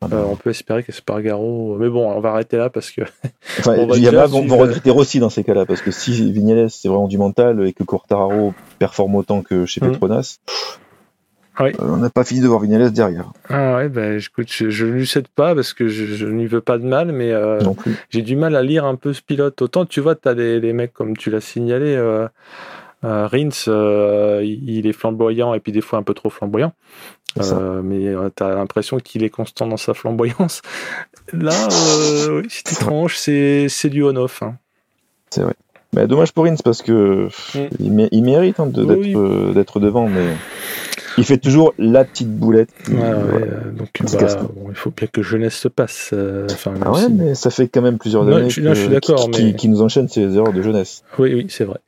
[0.01, 0.18] Ah bah.
[0.18, 1.78] euh, on peut espérer qu'Espargaro.
[1.80, 3.01] Mais bon, on va arrêter là parce que
[3.59, 6.70] Enfin, On va déjà vont, vont regretter Rossi dans ces cas-là, parce que si Vignales
[6.70, 9.93] c'est vraiment du mental et que Quartararo performe autant que chez Mhm.
[9.93, 10.38] Petronas,
[11.60, 11.70] Oui.
[11.80, 14.86] euh, on n'a pas fini de voir Vignales derrière ah ouais, ben écoute, je, je
[14.88, 17.60] lui cède pas parce que je, je n'y veux pas de mal, mais euh,
[18.10, 19.62] j'ai du mal à lire un peu ce pilote.
[19.62, 22.28] Autant tu vois, tu as des, des mecs comme tu l'as signalé, euh,
[23.04, 26.74] euh, Rins, il est flamboyant et puis des fois un peu trop flamboyant.
[27.38, 30.62] Mais tu as l'impression qu'il est constant dans sa flamboyance.
[31.34, 31.51] Là,
[32.32, 34.41] oui, c'est étrange, c'est du on-off.
[34.43, 34.56] hein.
[35.30, 35.54] C'est vrai.
[35.95, 37.60] Mais dommage pour Ince parce que Mm.
[37.80, 39.14] il, mé- il mérite hein, oui.
[39.54, 40.26] d'être devant, mais
[41.18, 42.70] il fait toujours la petite boulette.
[42.89, 42.99] Ouais, ouais,
[43.30, 43.45] Voilà.
[43.45, 46.09] euh, donc bah, bon, il faut bien que jeunesse se passe.
[46.14, 46.47] euh,
[46.84, 49.32] Ah ouais, si- mais ça fait quand même plusieurs années je je suis qui, mais-
[49.32, 51.03] qui- qui nous enchaînent ces erreurs de jeunesse.
[51.20, 51.80] Oui, oui, c'est vrai.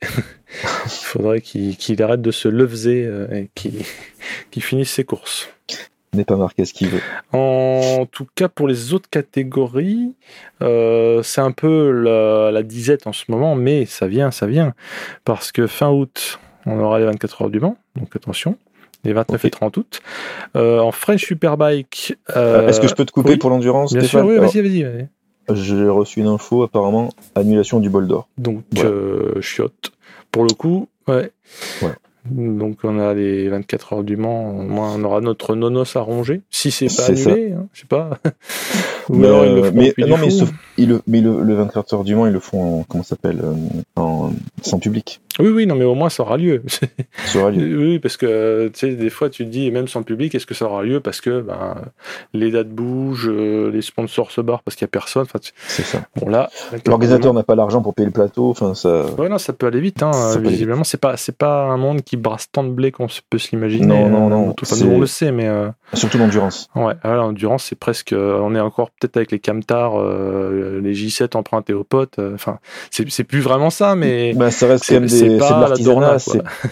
[0.86, 3.50] il faudrait qu'il arrête de se lever euh, et
[4.50, 5.48] qu'il finisse ses courses.
[6.14, 7.00] N'est pas marqué ce qu'il veut.
[7.32, 10.14] En tout cas, pour les autres catégories,
[10.62, 14.72] euh, c'est un peu la, la disette en ce moment, mais ça vient, ça vient.
[15.24, 18.56] Parce que fin août, on aura les 24 heures du Mans, donc attention,
[19.04, 20.00] les 29 et 30 août.
[20.56, 22.16] Euh, en French Superbike.
[22.36, 25.08] euh, Est-ce que je peux te couper oui, pour l'endurance, Bien sûr, oui, vas-y, vas-y.
[25.54, 28.28] J'ai reçu une info, apparemment, annulation du bol d'or.
[28.36, 28.90] Donc, Voilà.
[28.90, 29.92] euh, chiotte.
[30.32, 31.30] Pour le coup, ouais.
[32.28, 34.50] Donc, on a les 24 heures du Mans.
[34.50, 36.40] Au moins, on aura notre nonos à ronger.
[36.50, 38.18] Si c'est pas annulé, hein, je sais pas.
[39.08, 41.42] Ou Mais, alors, ils le euh, feront mais- non, mais, sauf- ils le, mais le,
[41.42, 43.52] le 24 heures du Mans, ils le font en, comment ça s'appelle, euh,
[43.96, 44.30] en,
[44.62, 45.20] sans public.
[45.38, 46.62] Oui, oui, non, mais au moins, ça aura lieu.
[47.26, 47.78] Ça aura lieu.
[47.78, 50.54] oui, parce que, tu sais, des fois, tu te dis, même sans public, est-ce que
[50.54, 51.74] ça aura lieu Parce que, ben,
[52.32, 55.22] les dates bougent, euh, les sponsors se barrent parce qu'il y a personne.
[55.24, 56.00] Enfin, tu- C'est ça.
[56.16, 56.48] bon, là.
[56.86, 58.48] L'organisateur n'a pas l'argent pour payer le plateau.
[58.48, 59.04] Enfin, ça.
[59.18, 60.02] Ouais, non, ça peut aller vite.
[60.02, 60.12] Hein.
[60.12, 63.20] Ça Visiblement, c'est pas, c'est pas un monde qui brasse tant de blé qu'on se-
[63.28, 63.86] peut s'imaginer.
[63.86, 66.70] Non, non, euh, non, Enfin, c'est- nous, on le sait, mais euh, Surtout l'endurance.
[66.76, 68.14] ouais, voilà, l'endurance, c'est presque.
[68.16, 72.18] on est encore peut-être avec les camtars, euh, les J7 empruntés aux potes.
[72.18, 72.58] euh, Enfin,
[72.90, 74.34] c'est plus vraiment ça, mais.
[74.34, 76.18] Bah, ça reste c'est- quand même des, de la l'artisanat.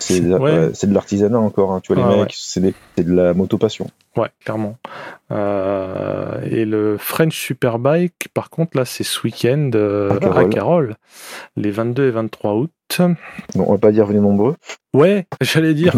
[0.01, 0.39] C'est de, Ouais.
[0.41, 1.73] ouais, c'est de l'artisanat encore.
[1.73, 1.81] hein.
[1.83, 3.89] Tu vois, les Ah, mecs, c'est de la motopassion.
[4.17, 4.77] Ouais, clairement.
[5.33, 10.95] Euh, et le French Superbike, par contre, là, c'est ce week-end euh, À Carole.
[11.57, 12.71] les 22 et 23 août.
[13.55, 14.55] Bon, on va pas dire venez nombreux.
[14.93, 15.97] Ouais, j'allais dire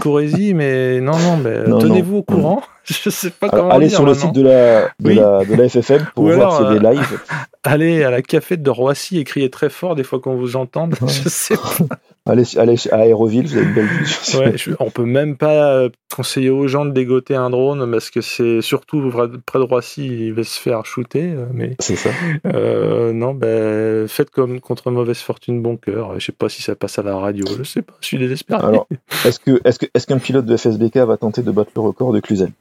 [0.00, 2.62] Corésie, mais non, non, mais Non, tenez-vous au courant.
[2.84, 4.26] Je sais pas Alors, comment allez dire sur le maintenant.
[4.26, 5.14] site de la, de, Oui.
[5.14, 7.20] la, de la FFM pour Ou voir s'il y a des euh, lives.
[7.62, 10.94] Allez à la café de Roissy et criez très fort des fois qu'on vous entende.
[11.00, 11.08] Ouais.
[11.08, 11.96] Je sais pas.
[12.26, 14.06] Allez, allez à Aéroville, vous avez une belle vue.
[14.38, 18.08] Ouais, je- on peut même pas euh, conseiller aux gens de dégoter un drone parce
[18.10, 19.12] que c'est surtout
[19.44, 21.32] près de Roissy, il va se faire shooter.
[21.36, 22.08] euh, Mais C'est ça.
[22.46, 26.18] euh, non, ben faites comme contre mauvaise fortune, bon cœur.
[26.18, 27.92] Je sais pas si ça passe à la radio, je sais pas.
[28.00, 28.64] Je suis désespéré.
[28.64, 28.88] Alors,
[29.26, 32.12] est-ce que est-ce que est-ce qu'un pilote de FSBK va tenter de battre le record
[32.14, 32.52] de Cluzel?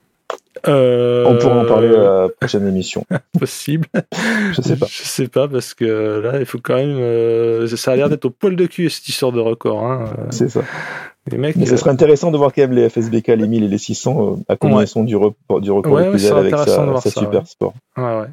[0.68, 3.06] Euh, On pourra en parler à la prochaine émission.
[3.40, 3.88] Possible.
[4.54, 4.86] Je sais pas.
[4.90, 6.96] Je sais pas parce que là, il faut quand même.
[6.98, 9.84] euh, ça a l'air d'être au poil de cul cette histoire de record.
[9.86, 10.06] Hein.
[10.20, 10.62] Euh, C'est ça.
[11.32, 11.56] Les mecs.
[11.56, 13.78] Mais euh, ce serait intéressant de voir quand même les FSBK, les 1000 et les
[13.78, 14.84] 600 euh, à combien Ouais.
[14.84, 17.74] ils sont du, report, du record Ouais, ouais, avec sa, sa ça, super sport.
[17.98, 18.28] Ouais, ouais.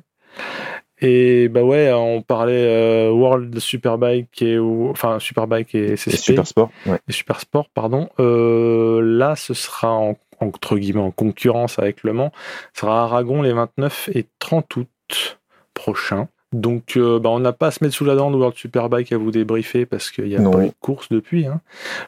[1.00, 6.46] Et bah ouais, on parlait euh, World Superbike et enfin Superbike et Et CSP super
[6.46, 6.70] sport.
[6.86, 6.98] Ouais.
[7.08, 8.10] et Super Sport, pardon.
[8.18, 12.32] Euh, là, ce sera en, entre guillemets en concurrence avec Le Mans.
[12.74, 15.40] Ce sera à Aragon les 29 et 30 août
[15.72, 16.28] prochains.
[16.52, 19.12] Donc, euh, bah, on n'a pas à se mettre sous la dent de World Superbike
[19.12, 20.50] à vous débriefer parce qu'il n'y a Non.
[20.50, 21.46] pas eu de course depuis.
[21.46, 21.60] hein.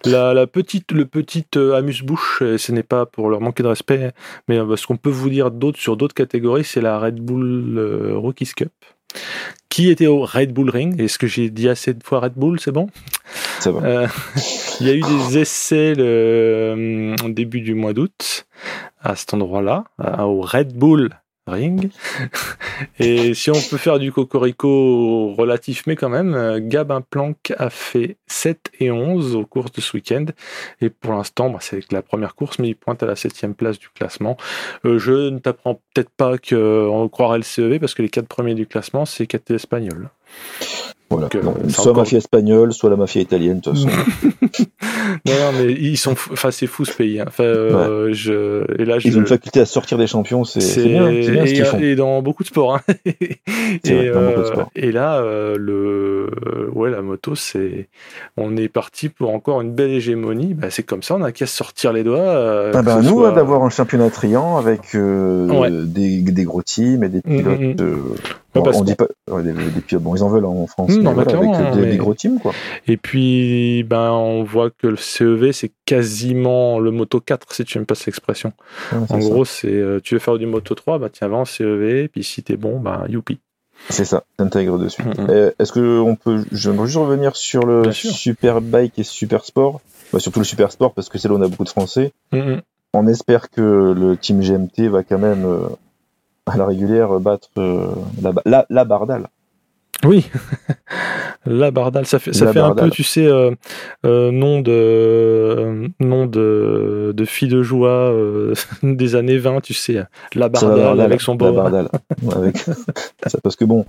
[0.05, 3.68] La, la petite, le petit euh, amuse-bouche, et ce n'est pas pour leur manquer de
[3.68, 4.11] respect,
[4.49, 7.78] mais euh, ce qu'on peut vous dire d'autre sur d'autres catégories, c'est la Red Bull
[7.78, 8.72] euh, Rookies Cup,
[9.68, 11.01] qui était au Red Bull Ring.
[11.01, 12.88] Est-ce que j'ai dit assez de fois Red Bull, c'est bon?
[13.61, 13.80] Ça va.
[13.86, 14.07] euh,
[14.80, 18.47] il y a eu des essais le euh, au début du mois d'août
[19.01, 19.84] à cet endroit-là,
[20.24, 21.11] au Red Bull
[22.98, 27.70] Et si on peut faire du cocorico relatif, mais quand même, euh, Gabin Planck a
[27.70, 30.26] fait 7 et 11 aux courses de ce week-end.
[30.80, 33.78] Et pour l'instant, bah, c'est la première course, mais il pointe à la 7 place
[33.78, 34.36] du classement.
[34.84, 38.55] Euh, je ne t'apprends peut-être pas qu'on croirait le CEV, parce que les quatre premiers
[38.55, 40.11] du classement, c'est KT Espagnol.
[41.13, 41.29] Voilà.
[41.29, 43.89] Donc, soit encore- mafia espagnole, soit la mafia italienne, de toute façon.
[45.27, 46.31] Non, non, mais ils sont fous.
[46.33, 47.21] Enfin, c'est fou ce pays.
[47.21, 47.25] hein.
[47.29, 48.65] Enfin, euh, je...
[48.81, 49.09] Et là, je...
[49.09, 51.79] Ils ont une faculté à sortir des champions, c'est bien, ce qu'ils et, font.
[51.79, 52.77] et dans beaucoup de sports.
[52.77, 52.81] hein.
[52.87, 53.01] Vrai,
[53.85, 54.71] beaucoup de euh, sports.
[54.77, 57.89] et là, euh, le, ouais, la moto, c'est,
[58.37, 60.55] on est parti pour encore une belle hégémonie.
[60.55, 62.19] Bah, c'est comme ça, on a qu'à se sortir les doigts.
[62.19, 65.71] euh, Ah ben, ce nous, soit- d'avoir un championnat triant avec euh, Ouais.
[65.71, 67.61] des, des gros teams et des Mm, pilotes.
[67.61, 68.15] mm, mm.
[68.61, 70.03] Euh, on dit pas ouais, des, des pilotes.
[70.03, 71.80] Bon, ils en veulent hein, en France, Mm, mais non, mais voilà, avec euh, des,
[71.80, 72.53] mais- des gros teams, quoi.
[72.86, 77.78] Et puis, ben, on voit que le CEV, c'est quasiment le Moto 4, si tu
[77.78, 78.53] me passes l'expression.
[78.90, 79.18] C'est En ça.
[79.18, 82.22] gros, c'est, euh, tu veux faire du Moto 3, bah, tiens, va en CEV, puis
[82.24, 83.38] si t'es bon, bah, youpi.
[83.88, 85.07] C'est ça, t'intègres de suite.
[85.18, 85.26] Mm, mm.
[85.30, 88.11] Euh, Est-ce que on peut, j'aimerais juste revenir sur le Bien sûr.
[88.12, 89.80] super bike et super sport,
[90.12, 92.12] Bah, surtout le super sport parce que c'est là où on a beaucoup de Français.
[92.32, 92.61] Mhm.
[92.94, 95.61] On espère que le team GMT va quand même euh,
[96.47, 97.86] à la régulière battre euh,
[98.20, 99.28] la, la, la Bardal.
[100.05, 100.28] Oui,
[101.47, 103.53] la Bardal, ça fait, ça La fait un peu, tu sais, euh,
[104.05, 109.74] euh, nom de euh, nom de, de fille de joie euh, des années 20, tu
[109.74, 111.53] sais, la la Bardal avec son la beau.
[111.53, 111.88] Bardal.
[112.34, 112.64] Avec...
[113.45, 113.86] parce que bon,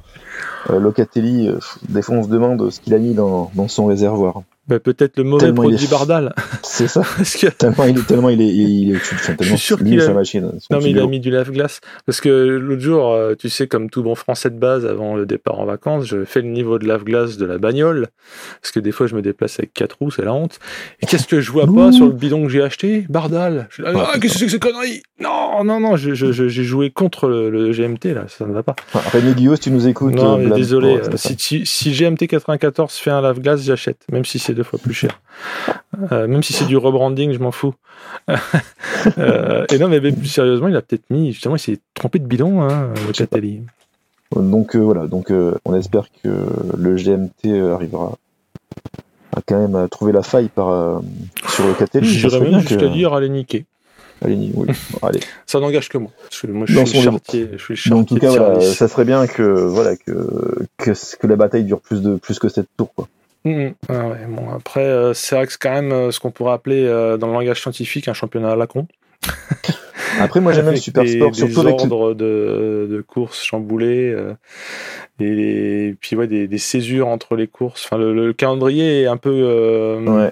[0.70, 1.58] euh, Locatelli, euh,
[1.90, 4.44] des fois on se demande ce qu'il a mis dans, dans son réservoir.
[4.66, 6.34] Bah, peut-être le mauvais Tellement produit est- Bardal,
[6.64, 7.02] C'est ça.
[7.18, 10.14] parce que Tellement il est, tellement il est, il est, tellement sûr qu'il a- sa
[10.14, 10.52] machine.
[10.72, 11.82] Non, mais il a mis du lave-glace.
[12.06, 15.26] Parce que l'autre jour, euh, tu sais, comme tout bon français de base, avant le
[15.26, 18.08] départ en vacances, je fais le niveau de lave-glace de la bagnole.
[18.62, 20.60] Parce que des fois, je me déplace avec quatre roues, c'est la honte.
[21.02, 23.06] Et qu'est-ce que je vois pas sur le bidon que j'ai acheté?
[23.10, 23.68] Bardal.
[23.70, 25.04] Je- Ah, Ah, qu'est-ce que c'est que ces conneries?
[25.20, 28.54] Non, non, non, je- je- je- j'ai joué contre le, le GMT, là, ça ne
[28.54, 28.76] va pas.
[29.14, 33.12] René Guillot, si tu nous écoutes, non, euh, désolé, si, si, si GMT 94 fait
[33.12, 35.20] un lave-glace, j'achète, même si c'est deux fois plus cher.
[36.12, 37.74] Euh, même si c'est du rebranding, je m'en fous.
[39.18, 42.26] Euh, et non, mais, plus sérieusement, il a peut-être mis, justement, il s'est trompé de
[42.26, 43.12] bidon, hein, le.
[43.12, 43.62] Catelli.
[44.34, 45.32] Donc voilà, donc
[45.66, 46.30] on espère que
[46.78, 48.18] le GMT arrivera
[49.36, 51.00] à quand même à trouver la faille par, euh,
[51.50, 52.08] sur le Catelli.
[52.08, 53.66] Ça J'irais même jusqu'à dire aller niquer.
[54.24, 54.52] Allez, oui.
[54.54, 54.66] Bon,
[55.08, 55.20] allez.
[55.46, 56.12] Ça n'engage que moi.
[56.22, 57.50] Parce que moi, je Dans suis le son chartier.
[57.58, 60.92] Je suis le Mais en tout cas, voilà, ça serait bien que voilà que, que
[60.92, 63.08] que la bataille dure plus de plus que sept tours quoi.
[63.46, 63.74] Mhm.
[63.90, 66.54] Ah ouais, bon, après, euh, c'est vrai que c'est quand même euh, ce qu'on pourrait
[66.54, 68.88] appeler euh, dans le langage scientifique un championnat à la con.
[70.20, 74.12] Après, moi j'aime le super des, sport, des surtout avec ordres de, de courses chamboulés
[74.12, 74.36] euh,
[75.20, 77.86] et, et puis ouais, des, des césures entre les courses.
[77.86, 80.32] Enfin, le, le calendrier est un peu, ouais,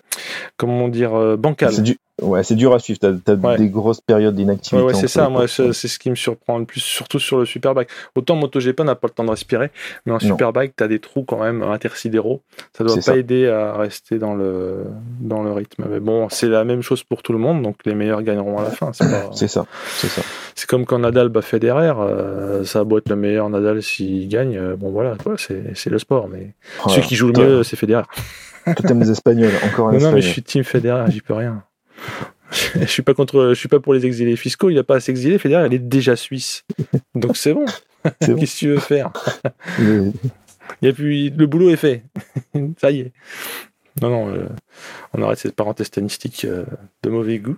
[0.58, 1.74] comment dire, bancal.
[1.74, 3.00] c'est du ouais, c'est dur à suivre.
[3.00, 3.58] T'as Ouais.
[3.58, 4.78] des grosses périodes d'inactivité.
[4.84, 5.30] Ouais, ouais, c'est ça.
[5.30, 7.90] Moi, c'est ce qui me surprend le plus, surtout sur le Superbike.
[8.16, 9.72] Autant MotoGP n'a pas le temps de respirer,
[10.06, 10.20] mais en.
[10.20, 12.42] Superbike, tu as des trous quand même intersidéraux.
[12.78, 13.18] Ça doit C'est pas ça.
[13.18, 14.86] aider à rester dans le,
[15.20, 15.86] dans le rythme.
[15.90, 18.64] Mais bon, c'est la même chose pour tout le monde, donc les meilleurs gagneront à
[18.64, 18.92] la fin.
[18.94, 19.66] C'est pas- C'est ça,
[19.98, 20.22] c'est ça.
[20.56, 24.28] c'est comme quand Nadal bat Federer, euh, ça a beau être le meilleur Nadal s'il
[24.28, 24.56] gagne.
[24.58, 26.28] euh, bon, voilà, c'est le sport.
[26.30, 26.54] Mais
[26.88, 28.04] celui qui joue le mieux, c'est Federer.
[28.66, 31.34] Toi, t'aimes les Espagnols, encore un Non, non, mais je suis team Federer, j'y peux
[31.34, 31.64] rien.
[32.76, 34.70] Je suis pas contre, je suis pas pour les exilés fiscaux.
[34.70, 35.38] Il a pas à s'exiler.
[35.38, 36.66] Federer, il est déjà suisse,
[37.16, 37.66] donc c'est bon.
[38.20, 39.12] Qu'est-ce que tu veux faire?
[40.82, 42.04] Il a plus, le boulot est fait.
[42.80, 43.12] Ça y est.
[44.02, 44.48] Non, non, euh,
[45.14, 46.66] on arrête cette parenthèse tennistique euh,
[47.04, 47.58] de mauvais goût.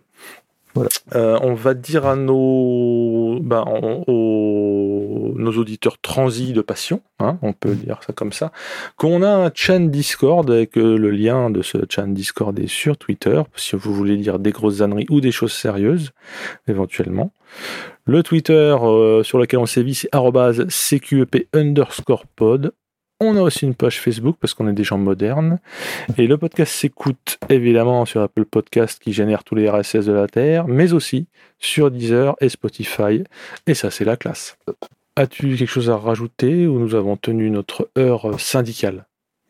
[0.75, 0.89] Voilà.
[1.15, 3.63] Euh, on va dire à nos, ben,
[4.07, 8.51] nos auditeurs transis de passion, hein, on peut dire ça comme ça,
[8.97, 12.97] qu'on a un chan Discord et que le lien de ce chan Discord est sur
[12.97, 16.11] Twitter, si vous voulez dire des grosses âneries ou des choses sérieuses,
[16.67, 17.31] éventuellement.
[18.05, 22.73] Le Twitter euh, sur lequel on sévit, c'est CQEP underscore pod.
[23.25, 25.59] On a aussi une page Facebook parce qu'on est des gens modernes.
[26.17, 30.27] Et le podcast s'écoute évidemment sur Apple Podcast qui génère tous les RSS de la
[30.27, 31.27] Terre, mais aussi
[31.59, 33.23] sur Deezer et Spotify.
[33.65, 34.57] Et ça, c'est la classe.
[35.15, 39.05] As-tu quelque chose à rajouter ou nous avons tenu notre heure syndicale?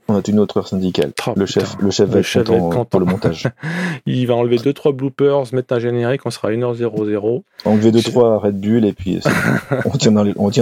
[0.09, 1.13] On a une autre heure syndicale.
[1.25, 2.85] Oh, le chef, le chef Le va être chef va content, être content.
[2.85, 3.47] pour le montage.
[4.05, 7.41] Il va enlever 2-3 bloopers, mettre un générique, on sera à 1h00.
[7.63, 9.21] Enlever deux trois Red Bull et puis les-
[9.85, 10.11] on tient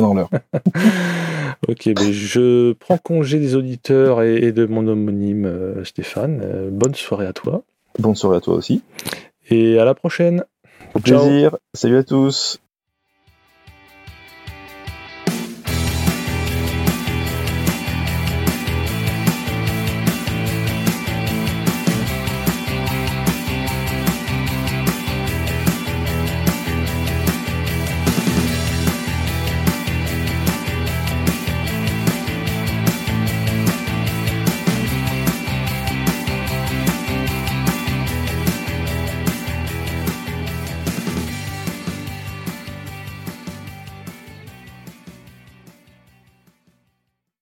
[0.03, 0.29] dans l'heure.
[1.67, 6.41] Ok, ben je prends congé des auditeurs et, et de mon homonyme euh, Stéphane.
[6.43, 7.63] Euh, bonne soirée à toi
[7.99, 8.81] Bonne soirée à toi aussi.
[9.49, 10.43] et à la prochaine.
[10.95, 11.19] Au Ciao.
[11.25, 11.57] plaisir.
[11.73, 12.59] Salut à tous.